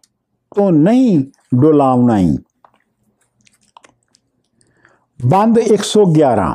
[0.56, 1.18] ਤੋਂ ਨਹੀਂ
[1.54, 2.36] ਡੋਲਾਉਣਾ ਹੀ
[5.20, 6.54] ਬੰਦ 111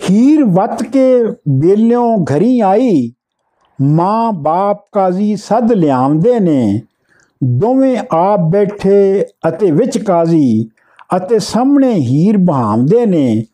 [0.00, 3.12] ਹੀਰ ਵਤ ਕੇ ਬੇਲਿਓਂ ਘਰੀ ਆਈ
[3.78, 6.80] ਮਾਂ ਬਾਪ ਕਾਜ਼ੀ ਸੱਦ ਲਿਆਉਂਦੇ ਨੇ।
[7.44, 10.68] ਦੋਵੇਂ ਆਪ ਬੈਠੇ ਅਤੇ ਵਿੱਚ ਕਾਜ਼ੀ
[11.16, 13.44] ਅਤੇ ਸਾਹਮਣੇ ਹੀਰ ਬਹਾਉਂਦੇ ਨੇ।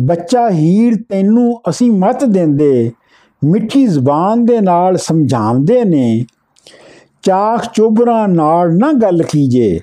[0.00, 2.92] ਬੱਚਾ ਹੀਰ ਤੈਨੂੰ ਅਸੀਂ ਮਤ ਦਿੰਦੇ,
[3.42, 6.24] ਮਿੱਠੀ ਜ਼ਬਾਨ ਦੇ ਨਾਲ ਸਮਝਾਉਂਦੇ ਨੇ।
[7.22, 9.80] ਚਾਖ ਚੋਬਰਾ ਨਾਲ ਨਾ ਗੱਲ ਕੀਜੇ,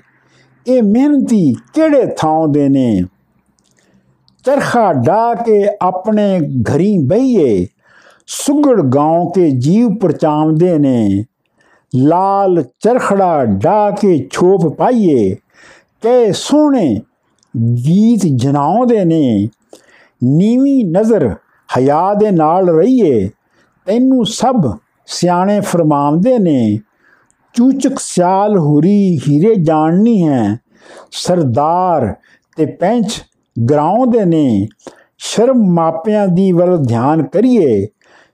[0.66, 3.02] ਇਹ ਮਿਹਨਤੀ ਕਿਹੜੇ ਥਾਂ ਦੇ ਨੇ?
[4.44, 7.66] ਚਰਖਾ ਡਾ ਕੇ ਆਪਣੇ ਘਰੀ ਬਈਏ
[8.28, 11.24] सुगड़ गांव के जीव परचामदे ने
[11.92, 15.34] लाल ਚਰਖੜਾ ਢਾ ਕੇ ਛੋਪ ਪਾਈਏ
[16.02, 17.00] ਕੈ ਸੋਹਣੇ
[17.86, 19.48] ਗੀਤ ਜਨਾਉਂਦੇ ਨੇ।
[20.24, 21.34] ਨੀਵੀਂ ਨਜ਼ਰ
[21.68, 23.28] ਹਯਾ ਦੇ ਨਾਲ ਰਹੀਏ,
[23.86, 26.78] ਤੈਨੂੰ ਸਭ ਸਿਆਣੇ ਫਰਮਾਉਂਦੇ ਨੇ।
[27.54, 30.58] ਚੂਚਕ ਸਿਆਲ ਹੁਰੀ ਹੀਰੇ ਜਾਣਨੀ ਹੈ,
[31.12, 32.14] ਸਰਦਾਰ
[32.56, 33.22] ਤੇ ਪੈਂਚ
[33.56, 34.66] ਗਰਾਉਂਦੇ ਨੇ।
[35.18, 37.86] ਸ਼ਰਮ ਮਾਪਿਆਂ ਦੀ ਵੱਲ ਧਿਆਨ ਕਰੀਏ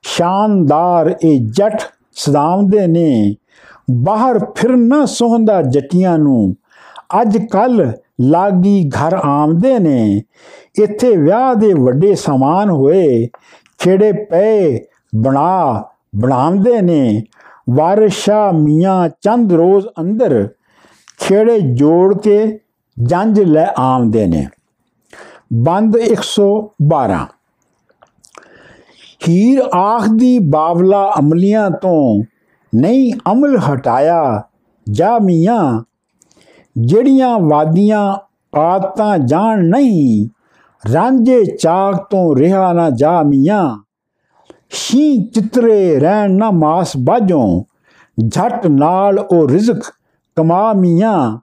[0.03, 1.82] ਸ਼ਾਨਦਾਰ ਇਹ ਜੱਟ
[2.12, 3.36] ਸਦਾਮਦੇ ਨੇ।
[3.90, 6.57] ਬਾਹਰ ਫਿਰ ਨਾ ਸੋਹੰਦਾ ਜੱਟੀਆਂ ਨੂੰ।
[7.20, 10.22] ਅੱਜ ਕੱਲ ਲਾਗੀ ਘਰ ਆਮਦੇ ਨੇ।
[10.82, 13.28] ਇੱਥੇ ਵਿਆਹ ਦੇ ਵੱਡੇ ਸਮਾਨ ਹੋਏ,
[13.78, 14.80] ਖੇੜੇ ਪਏ,
[15.16, 15.84] ਬਣਾ,
[16.16, 17.22] ਬਣਾਉਂਦੇ ਨੇ।
[17.70, 20.48] ਵਾਰਿਸ਼ਾ ਮੀਆਂ ਚੰਦ ਰੋਜ਼ ਅੰਦਰ,
[21.20, 22.59] ਖੇੜੇ ਜੋੜ ਕੇ
[23.03, 24.46] ਜੰਜ ਲੈ ਆਉਂਦੇ ਨੇ।
[25.53, 27.26] ਬੰਦ 112
[29.29, 32.23] ਹੀਰ ਆਖਦੀ ਬਾਵਲਾ ਅਮਲੀਆਂ ਤੋਂ
[32.75, 34.43] ਨਹੀਂ ਅਮਲ ਹਟਾਇਆ
[34.91, 35.83] ਜਾ ਮੀਆਂ।
[36.79, 38.16] ਜਿਹੜੀਆਂ ਵਾਦੀਆਂ
[38.59, 40.29] ਆਦਤਾਂ ਜਾਣ ਨਹੀਂ,
[40.93, 43.79] ਰਾਂਝੇ ਚਾਕ ਤੋਂ ਰਿਹਾ ਨਾ ਜਾ ਮੀਆਂ।
[44.71, 47.64] ਸ਼ੀ ਚਿਤਰੇ ਰਹਿਣ ਨਾ ਮਾਸ ਬਾਝੋਂ,
[48.29, 49.81] ਝਟ ਨਾਲ ਉਹ ਰਿਜ਼ਕ
[50.37, 51.39] ਕਮਾ ਮੀਆਂ।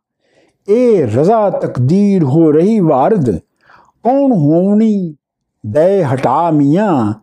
[0.68, 3.38] ਇਹ ਰਜ਼ਾ ਤਕਦੀਰ ਹੋ ਰਹੀ ਵਾਰਦ,
[4.04, 5.16] ਕੌਣ ਹੋਣੀ
[5.66, 7.14] ਦੇ ਹਟਾ ਮੀਆਂ।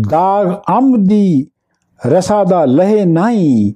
[0.00, 1.46] ਦਾਗ ਅੰਬ ਦੀ
[2.06, 3.72] ਰਸਾ ਦਾ ਲਹੇ ਨਹੀਂ,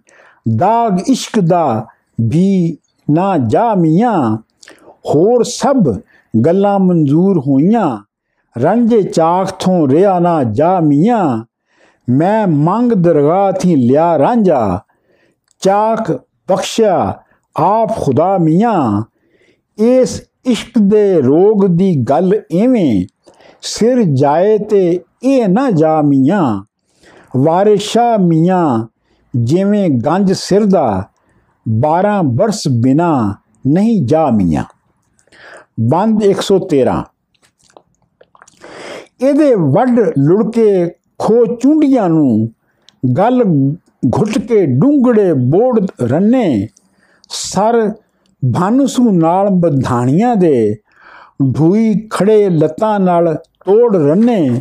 [0.56, 1.86] ਦਾਗ ਇਸ਼ਕ ਦਾ
[2.20, 2.76] ਵੀ
[3.10, 4.36] ਨਾ ਜਾ ਮੀਆਂ।
[4.88, 5.96] ਹੋਰ ਸਭ
[6.46, 7.98] ਗੱਲਾਂ ਮਨਜ਼ੂਰ ਹੋਈਆਂ।
[8.62, 11.44] ਰਾਂਝੇ ਚਾਖ ਤੋਂ ਰਿਆ ਨਾ ਜਾ ਮੀਆਂ।
[12.10, 14.80] ਮੈਂ ਮੰਗ ਦਰਗਾਹ ਥੀ ਲਿਆ ਰਾਂਝਾ।
[15.60, 17.20] ਚਾਕ ਬਖਸ਼ਿਆ
[17.56, 19.02] ਆਪ ਖੁਦਾ ਮੀਆਂ।
[19.78, 23.06] ਇਸ ਇਸ਼ਕ ਦੇ ਰੋਗ ਦੀ ਗੱਲ ਐਵੇਂ
[23.62, 26.62] ਸਿਰ ਜਾਏ ਤੇ ਇਹ ਨਾ ਜਾ ਮੀਆਂ,
[27.36, 28.86] ਵਾਰਿਸ਼ਾ ਮੀਆਂ,
[29.34, 31.04] ਜਿਵੇਂ ਗੰਜ ਸਿਰ ਦਾ
[31.66, 33.34] 12 ਬਰਸ ਬਿਨਾ
[33.66, 34.64] ਨਹੀਂ ਜਾ ਮੀਆਂ।
[35.80, 37.02] ਬੰਦ 113
[39.20, 40.88] ਇਹਦੇ ਵੱਡ ਲੁੜਕੇ
[41.18, 42.48] ਖੋ ਚੁੰਡੀਆਂ ਨੂੰ
[43.16, 43.42] ਗੱਲ
[44.16, 46.68] ਘੁੱਟ ਕੇ ਡੂੰਗੜੇ ਬੋੜ ਰੰਨੇ,
[47.30, 47.88] ਸਰ
[48.42, 50.76] ਭਾਨਸੂ ਨਾਲ ਬਧਾਣੀਆਂ ਦੇ,
[51.58, 54.60] ਢੂਈ ਖੜੇ ਲੱਤਾਂ ਨਾਲ ਤੋੜ ਰੰਨੇ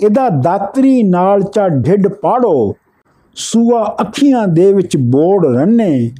[0.00, 2.74] ਇਹਦਾ ਦਾਤਰੀ ਨਾਲ ਚਾ ਢਿੱਡ ਪਾੜੋ।
[3.34, 6.10] ਸੂਆ ਅੱਖੀਆਂ ਦੇ ਵਿੱਚ ਬੋੜ ਰੰਨੇ।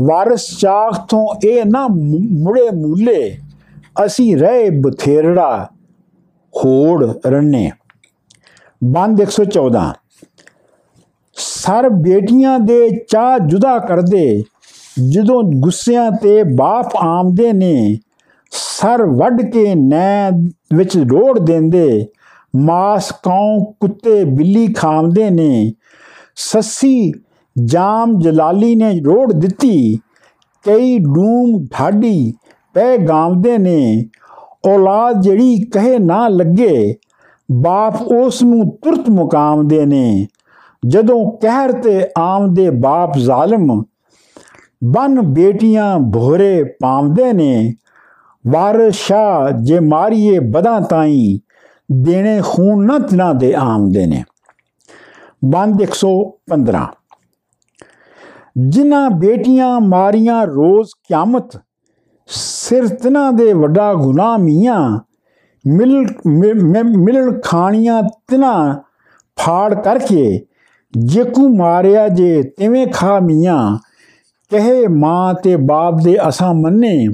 [0.00, 1.86] ਵਾਰਸ ਚਾਖ ਤੋਂ ਇਹ ਨਾ
[2.32, 3.38] ਮੁੜੇ ਮੂਲੇ।
[4.06, 5.68] ਅਸੀਂ ਰਹੇ ਬਥੇਰੜਾ
[6.56, 7.70] ਹੋੜ ਰੰਨੇ।
[8.84, 9.92] ਬੰਦ 114
[11.34, 14.42] ਸਰ ਬੇਟੀਆਂ ਦੇ ਚਾਹ ਜੁਦਾ ਕਰਦੇ।
[15.10, 17.98] ਜਦੋਂ ਗੁੱਸਿਆਂ ਤੇ ਬਾਪ ਆਮਦੇ ਨੇ,
[18.50, 20.30] ਸਰ ਵੱਢ ਕੇ ਨੈ
[20.74, 22.06] ਵਿੱਚ ਰੋੜ ਦਿੰਦੇ।
[22.56, 25.72] ਮਾਸ ਕੌਂ ਕੁੱਤੇ ਬਿੱਲੀ ਖਾਂਦੇ ਨੇ।
[26.36, 27.12] ਸੱਸੀ
[27.64, 29.98] ਜਾਮ ਜਲਾਲੀ ਨੇ ਰੋੜ ਦਿੱਤੀ।
[30.62, 32.34] ਕਈ ਡੂਮ ਢਾਡੀ
[32.74, 34.04] ਪੈ ਗਾਉਂਦੇ ਨੇ।
[34.68, 36.96] ਔਲਾਦ ਜਿਹੜੀ ਕਹੇ ਨਾ ਲੱਗੇ,
[37.52, 40.26] ਬਾਪ ਉਸ ਨੂੰ ਤੁਰਤ ਮੁਕਾਮਦੇ ਨੇ।
[40.86, 43.84] ਜਦੋਂ ਕਹਿਰ ਤੇ ਆਮਦੇ ਬਾਪ ਜ਼ਾਲਮ,
[44.84, 47.74] ਬਨ ਬੇਟੀਆਂ ਭੋਰੇ ਪਾਉਂਦੇ ਨੇ।
[48.48, 51.40] ਵਾਰਸ਼ਾ ਜੇ ਮਾਰੀਏ ਬਦਾਂ ਤਾਈ
[51.88, 54.22] ਦੇਣੇ ਖੂਨ ਨਾ ਤਨਾ ਦੇ ਆਮਦੇ ਨੇ
[55.44, 56.86] ਬੰਦ 115
[58.68, 61.56] ਜਿਨ੍ਹਾਂ ਬੇਟੀਆਂ ਮਾਰੀਆਂ ਰੋਜ਼ ਕਿਆਮਤ,
[62.28, 64.78] ਸਿਰ ਤਨਾ ਦੇ ਵੱਡਾ ਗੁਨਾਹ ਮੀਆਂ,
[65.64, 68.52] ਮਿਲ ਮਿਲਣ ਖਾਣੀਆਂ ਤਨਾ
[69.38, 70.46] ਫਾੜ ਕਰਕੇ
[70.94, 73.78] ਜੇਕੂ ਮਾਰਿਆ ਜੇ ਤਿਵੇਂ ਖਾ ਮੀਆਂ,
[74.50, 77.06] ਕਹੇ ਮਾਂ ਤੇ ਬਾਪ ਦੇ ਅਸਾਂ ਮੰਨੇ,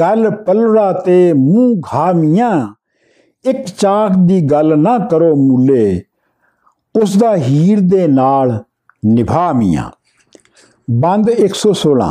[0.00, 2.50] ਗੱਲ ਪਲੜਾ ਤੇ ਮੂੰਹ ਘਾ ਮੀਆਂ।
[3.44, 6.02] ਇੱਕ ਚਾਕ ਦੀ ਗੱਲ ਨਾ ਕਰੋ ਮੂਲੇ
[6.94, 8.58] ਉਸ ਦਾ ਹੀਰ ਦੇ ਨਾਲ
[9.06, 9.90] ਨਿਭਾ ਮੀਆਂ।
[10.88, 12.08] ਬੰਦ 116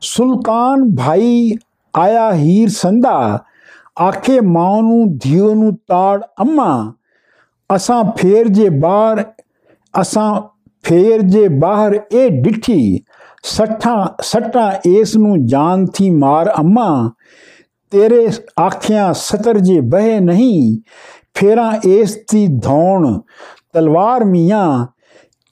[0.00, 1.54] ਸੁਲਤਾਨ ਭਾਈ
[1.94, 3.38] ਆਇਆ ਹੀਰ ਸੰਧਾ,
[4.02, 6.92] ਆਖੇ ਮਾਂ ਨੂੰ ਧਿਓ ਨੂੰ ਤਾੜ ਅੰਮਾ,
[7.70, 9.24] ਅਸਾਂ ਫੇਰ ਜੇ ਬਾਹਰ,
[10.00, 10.40] ਅਸਾਂ
[10.84, 13.00] ਫੇਰ ਜੇ ਬਾਹਰ ਇਹ ਡਿੱਠੀ,
[13.42, 17.10] ਸੱਠਾਂ, ਸੱਟਾਂ ਇਸ ਨੂੰ ਜਾਨ ਥੀ ਮਾਰ ਅੰਮਾ
[17.92, 18.26] ਤੇਰੇ
[18.60, 20.78] ਆਖਿਆਂ ਸਤਰ ਜੇ ਬਹਿ ਨਹੀਂ,
[21.34, 23.18] ਫੇਰਾਂ ਇਸ ਦੀ ਧੌਣ
[23.72, 24.86] ਤਲਵਾਰ ਮੀਆਂ।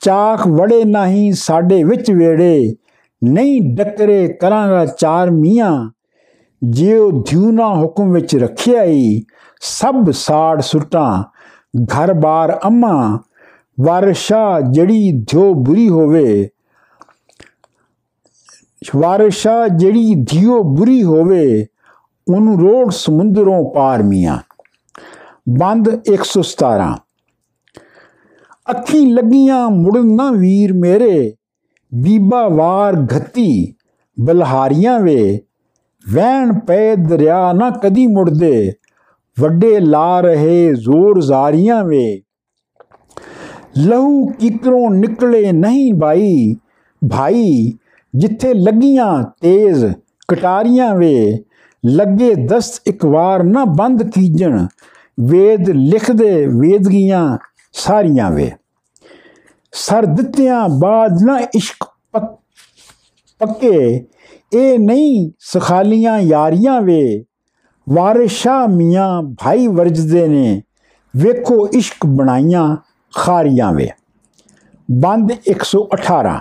[0.00, 2.74] ਚਾਖ ਵੜੇ ਨਹੀਂ ਸਾਡੇ ਵਿੱਚ ਵੇੜੇ
[3.22, 5.90] ਨਹੀਂ ਡਕਰੇ ਕਰਾਂਗਾ ਚਾਰ ਮੀਆਂ।
[6.62, 9.20] ਜਿਉ ਧਿਉਨਾ ਹੁਕਮ ਵਿੱਚ ਰੱਖਿਆ ਈ
[9.60, 11.22] ਸਭ ਸਾੜ ਸੁਟਾਂ,
[11.84, 13.18] ਘਰ ਬਾਰ ਅੰਮਾ।
[13.80, 16.48] ਵਰਸ਼ਾ ਜੜੀ ਧਿਓ ਬੁਰੀ ਹੋਵੇ
[18.96, 21.66] ਵਰਸ਼ਾ ਜਿਹੜੀ ਧਿਓ ਬੁਰੀ ਹੋਵੇ
[22.30, 24.38] ਉਹਨੂੰ ਰੋੜ ਸਮੁੰਦਰੋਂ ਪਾਰ ਮੀਆਂ
[25.48, 26.88] ਬੰਦ 117
[28.66, 31.36] ਅੱਖੀ ਲੱਗੀਆਂ ਮੁੜਨ ਨਾ ਵੀਰ ਮੇਰੇ
[31.92, 33.74] ਬੀਬਾ ਵਾਰ ਘੱਤੀ
[34.18, 35.40] ਬਲਹਾਰੀਆਂ ਵੇ
[36.06, 38.72] ਵਹਿਣ ਪੈ ਦਰਿਆ ਨਾ ਕਦੀ ਮੁੜਦੇ
[39.36, 42.22] ਵੱਡੇ ਲਾ ਰਹੇ ਜ਼ੋਰ ਜ਼ਾਰੀਆਂ ਵੇ
[43.78, 46.54] ਲਹੂ ਕਿਕਰੋਂ ਨਿਕਲੇ ਨਹੀਂ ਭਾਈ
[47.02, 47.72] ਭਾਈ
[48.14, 49.12] ਜਿੱਥੇ ਲੱਗੀਆਂ
[49.42, 49.84] ਤੇਜ਼
[50.28, 51.44] ਕਟਾਰੀਆਂ ਵੇ
[51.86, 54.66] ਲੱਗੇ ਦਸਤ ਇੱਕ ਵਾਰ ਨਾ ਬੰਦ ਕੀਜਣ।
[55.20, 57.38] ਵੇਦ ਲਿਖਦੇ ਵੇਦਗੀਆਂ
[57.72, 58.52] ਸਾਰੀਆਂ ਵੇ।
[59.72, 61.84] ਸਰ ਦਿੱਤਿਆਂ ਬਾਦ ਨਾ ਇਸ਼ਕ
[63.38, 64.06] ਪੱਕੇ
[64.52, 67.24] ਇਹ ਨਹੀਂ ਸਖਾਲੀਆਂ ਯਾਰੀਆਂ ਵੇ।
[67.88, 70.62] ਵਾਰਿਸ਼ਾ ਮੀਆਂ ਭਾਈ ਵਰਜਦੇ ਨੇ।
[71.16, 72.76] ਵੇਖੋ ਇਸ਼ਕ ਬਣਾਈਆਂ
[73.16, 73.90] ਖਾਰੀਆਂ ਵੇ।
[74.90, 76.40] ਬੰਦ 118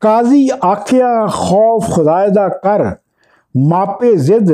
[0.00, 3.03] ਕਾਜ਼ੀ ਆਖਿਆ, ਖੌਫ ਖੁਦਾਏ ਦਾ ਕਰ
[3.54, 4.50] ਮਾਪੇ ਜ਼ਿੱਦ,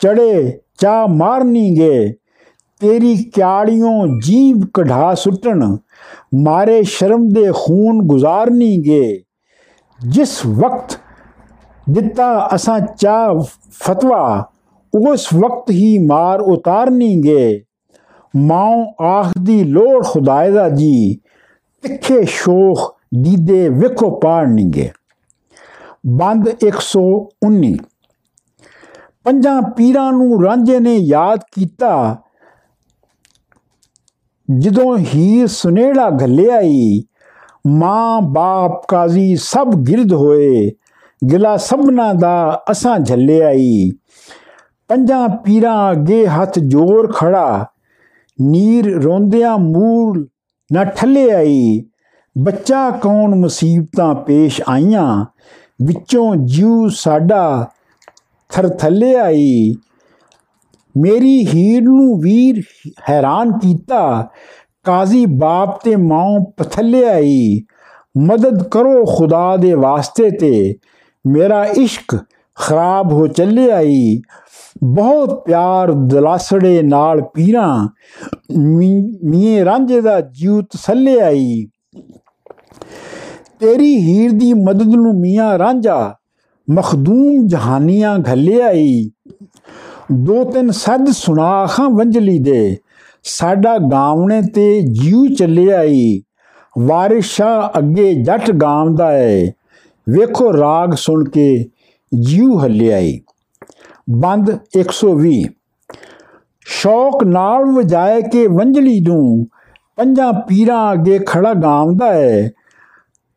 [0.00, 2.14] ਚੜੇ ਚਾ ਮਾਰਨੀਗੇ
[2.80, 5.76] ਤੇਰੀ ਕਿਆੜੀਆਂ ਜੀਵ ਕਢਾ ਸੁੱਟਣ,
[6.42, 9.22] ਮਾਰੇ ਸ਼ਰਮ ਦੇ ਖੂਨ ਗੁਜ਼ਾਰਨੀਗੇ
[10.00, 10.98] ਜਿਸ ਵਕਤ
[11.86, 13.32] ਦਿੱਤਾ ਅਸਾਂ ਚਾ
[13.80, 14.44] ਫਤਵਾ,
[14.92, 17.64] ਉਸ ਵਕਤ ਹੀ ਮਾਰ ਉਤਾਰਨੀਗੇ
[18.34, 21.18] ਮਾਂ ਆਖਦੀ ਲੋੜ ਖੁਦਾਏ ਦਾ ਜੀ,
[21.84, 24.90] ਤਿੱਖੇ ਸ਼ੋਖ ਦੀਦੇ ਵੇਖੋ ਪਾੜਨਗੇ
[26.06, 27.76] ਬੰਦ 119
[29.28, 32.16] ਪੰਜਾਂ ਪੀਰਾਂ ਨੂੰ ਰਾਂਝੇ ਨੇ ਯਾਦ ਕੀਤਾ।
[34.48, 37.02] ਜਦੋਂ ਹੀ ਸੁਨੇੜਾ ਘੱਲਿਆ ਈ
[37.66, 40.70] ਮਾਂ ਬਾਪ ਕਾਜ਼ੀ ਸਭ ਗਿਰਦ ਹੋਏ,
[41.32, 43.90] ਗਿਲਾ ਸਭਨਾ ਦਾ ਅਸਾਂ ਝੱਲਿਆ ਈ
[44.88, 47.66] ਪੰਜਾਂ ਪੀਰਾਂ ਅੱਗੇ ਹੱਥ ਜੋਰ ਖੜਾ,
[48.40, 50.26] ਨੀਰ ਰੋਂਦਿਆਂ ਮੂਲ
[50.72, 51.84] ਨਾ ਠੱਲੇ ਆਈ।
[52.38, 55.24] ਬੱਚਾ ਕੌਣ ਮੁਸੀਬਤਾਂ ਪੇਸ਼ ਆਈਆਂ,
[55.82, 57.68] ਵਿੱਚੋਂ ਜੀਉ ਸਾਡਾ
[58.48, 59.74] ਥਰਥੱਲੇ ਆਈ।
[60.96, 62.62] ਮੇਰੀ ਹੀਰ ਨੂੰ ਵੀਰ
[63.10, 64.28] ਹੈਰਾਨ ਕੀਤਾ।
[64.84, 67.60] ਕਾਜ਼ੀ ਬਾਪ ਤੇ ਮਾਂ ਪਥੱਲੇ ਆਈ।
[68.18, 70.74] ਮਦਦ ਕਰੋ ਖੁਦਾ ਦੇ ਵਾਸਤੇ ਤੇ।
[71.26, 72.18] ਮੇਰਾ ਇਸ਼ਕ
[72.54, 74.20] ਖਰਾਬ ਹੋ ਚੱਲੇ ਆਈ।
[74.84, 77.88] ਬਹੁਤ ਪਿਆਰ ਦਲਾਸੜੇ ਨਾਲ ਪੀਰਾਂ।
[79.24, 81.66] ਮੀਏ ਰਾਂਝੇ ਦਾ ਜੀਉ ਤਸੱਲੇ ਆਈ।
[83.60, 86.14] ਤੇਰੀ ਹੀਰ ਦੀ ਮਦਦ ਨੂੰ ਮੀਆਂ ਰਾਂਝਾ।
[86.70, 89.10] ਮਖਦੂਮ ਜਹਾਨੀਆਂ ਘੱਲੇ ਆਈ।
[90.12, 92.76] ਦੋ ਤਿੰਨ ਸੱਦ ਸੁਣਾ ਖਾਂ ਵੰਜਲੀ ਦੇ।
[93.22, 96.22] ਸਾਡਾ ਗਾਵਣੇ ਤੇ ਜੀਉ ਚੱਲੇ ਆਈ।
[96.78, 99.52] ਵਾਰਿਸ਼ਾ ਅੱਗੇ ਜੱਟ ਗਾਉਂਦਾ ਏ।
[100.08, 101.66] ਵੇਖੋ ਰਾਗ ਸੁਣ ਕੇ
[102.20, 103.20] ਜੀਉ ਹੱਲਿਆਈ
[104.10, 105.42] ਬੰਦ 120
[106.60, 109.46] ਸ਼ੌਕ ਨਾਲ ਵਜਾਏ ਕੇ ਵੰਜਲੀ ਨੂੰ।
[109.96, 112.50] ਪੰਜਾਂ ਪੀਰਾਂ ਅੱਗੇ ਖੜਾ ਗਾਉਂਦਾ ਏ।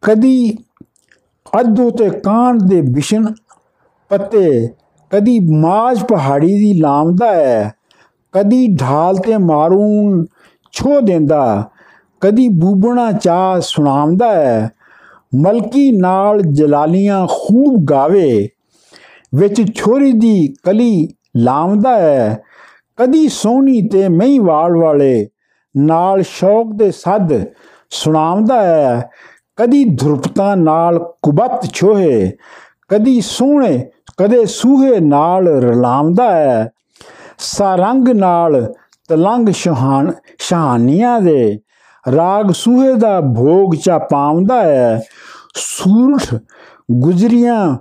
[0.02, 0.58] ਕਦੀ
[1.54, 3.26] ਅੱਧੂ ਤੇ ਕਾਂਡ ਦੇ ਬਿਸ਼ਨ
[4.12, 4.68] ਪੱਤੇ,
[5.12, 7.72] ਕਦੀ ਮਾਜ ਪਹਾੜੀ ਦੀ ਲਾਮਦਾ ਹੈ
[8.34, 10.26] ਕਦੀ ਢਾਲ ਤੇ ਮਾਰੂਨ
[10.74, 11.70] ਛੋ ਦਿੰਦਾ,
[12.22, 14.70] ਕਦੀ ਬੂਬਣਾ ਚਾ ਸੁਣਾਉਂਦਾ ਹੈ
[15.36, 18.48] ਮਲਕੀ ਨਾਲ ਜਲਾਲੀਆਂ ਖੂਬ ਗਾਵੇ,
[19.34, 22.42] ਵਿੱਚ ਛੋਰੀ ਦੀ ਕਲੀ ਲਾਮਦਾ ਹੈ
[22.98, 25.28] ਕਦੀ ਸੋਹਣੀ ਤੇ ਮਹੀਂ ਵਾਲ ਵਾਲੇ
[25.76, 27.34] ਨਾਲ ਸ਼ੌਕ ਦੇ ਸੱਦ
[27.92, 29.10] ਸੁਣਾਉਂਦਾ ਹੈ
[29.56, 32.32] ਕਦੀ ਧਰਪਤਾ ਨਾਲ ਕੁਬਤ ਛੋਹੇ,
[32.90, 36.70] ਕਦੀ ਸੋਹਣੇ, ਕਦੇ ਸੂਹੇ ਨਾਲ ਰਲਾਉਂਦਾ ਹੈ।
[37.40, 38.74] ਸਾਰੰਗ ਨਾਲ
[39.10, 41.60] ਤਲੰਗ ਸ਼ਹਾਨ, ਸ਼ਹਾਨੀਆਂ ਦੇ
[42.16, 45.02] ਰਾਗ ਸੂਹੇ ਦਾ ਭੋਗ ਚਾ ਪਾਉਂਦਾ ਹੈ।
[45.56, 46.36] ਸੂਰਠ
[46.92, 47.78] ਗੁਜਰੀਆਂ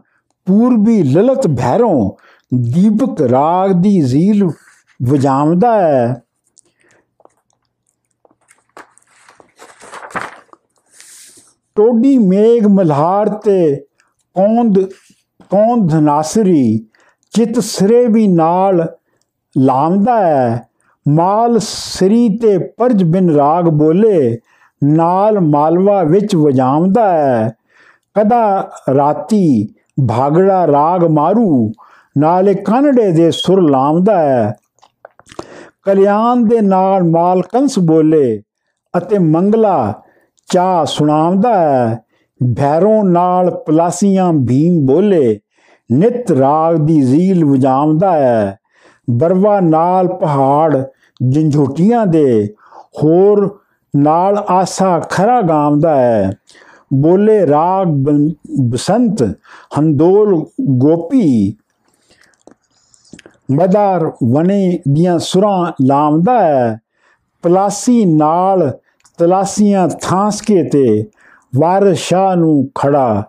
[0.46, 2.10] ਪੂਰਬੀ ਲਲਤ ਭੈਰੋਂ
[2.54, 4.48] ਦੀਪਕ ਰਾਗ ਦੀ ਜ਼ੀਲ
[5.02, 6.22] ਵਜਾਉਂਦਾ ਹੈ।
[11.81, 13.74] ਟੋਡੀ ਮੇਗ ਮਲਹਾਰ ਤੇ
[14.37, 14.78] ਕੌਂਦ
[15.51, 16.87] ਕੌਂਦ ਧਨਾਸਰੀ
[17.35, 18.87] ਚਿਤ ਸਰੇ ਵੀ ਨਾਲ
[19.57, 20.68] ਲਾਂਦਾ ਹੈ
[21.07, 24.39] ਮਾਲ ਸਰੀ ਤੇ ਪਰਜ ਬਿਨ ਰਾਗ ਬੋਲੇ,
[24.83, 27.49] ਨਾਲ ਮਾਲਵਾ ਵਿੱਚ ਵਜਾਉਂਦਾ ਹੈ
[28.16, 29.68] ਕਦਾ ਰਾਤੀ
[30.09, 31.72] ਭਾਗੜਾ ਰਾਗ ਮਾਰੂ,
[32.16, 34.53] ਨਾਲੇ ਕਨੜੇ ਦੇ ਸੁਰ ਲਾਉਂਦਾ ਹੈ
[35.85, 38.41] ਕਲਿਆਣ ਦੇ ਨਾਲ ਮਾਲ ਕੰਸ ਬੋਲੇ
[38.95, 40.03] ਅਤੇ ਮੰਗਲਾ
[40.51, 41.98] ਚਾ ਸੁਣਾਉਂਦਾ ਹੈ।
[42.57, 45.40] ਭੈਰੋਂ ਨਾਲ ਪਲਾਸੀਆਂ ਭੀਮ ਬੋਲੇ।
[45.92, 48.59] ਨਿਤ ਰਾਗ ਦੀ ਜ਼ੀਲ ਵਜਾਉਂਦਾ ਹੈ।
[49.11, 50.82] ਬਰਵਾ ਨਾਲ ਪਹਾੜ
[51.28, 53.59] ਜੰਝੋਟੀਆਂ ਦੇ। ਹੋਰ
[53.96, 56.32] ਨਾਲ ਆਸਾ ਖਰਾ ਗਾਉਂਦਾ ਹੈ।
[56.94, 59.22] ਬੋਲੇ ਰਾਗ ਬੰ- ਬਸੰਤ
[59.78, 61.55] ਹੰਦੋਲ ਗੋਪੀ।
[63.53, 66.78] ਮਦਾਰ ਵਨੇ ਦੀਆਂ ਸੁਰਾਂ ਲਾਉਂਦਾ ਹੈ।
[67.42, 68.78] ਪਲਾਸੀ ਨਾਲ
[69.20, 71.10] ਤਲਾਸੀਆਂ ਥਾਂਸ ਕੇ ਤੇ
[71.58, 73.22] ਵਾਰਿਸ ਸ਼ਾਹ ਨੂੰ ਖੜਾ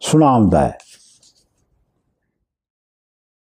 [0.00, 0.78] ਸੁਣਾਉਂਦਾ ਹੈ।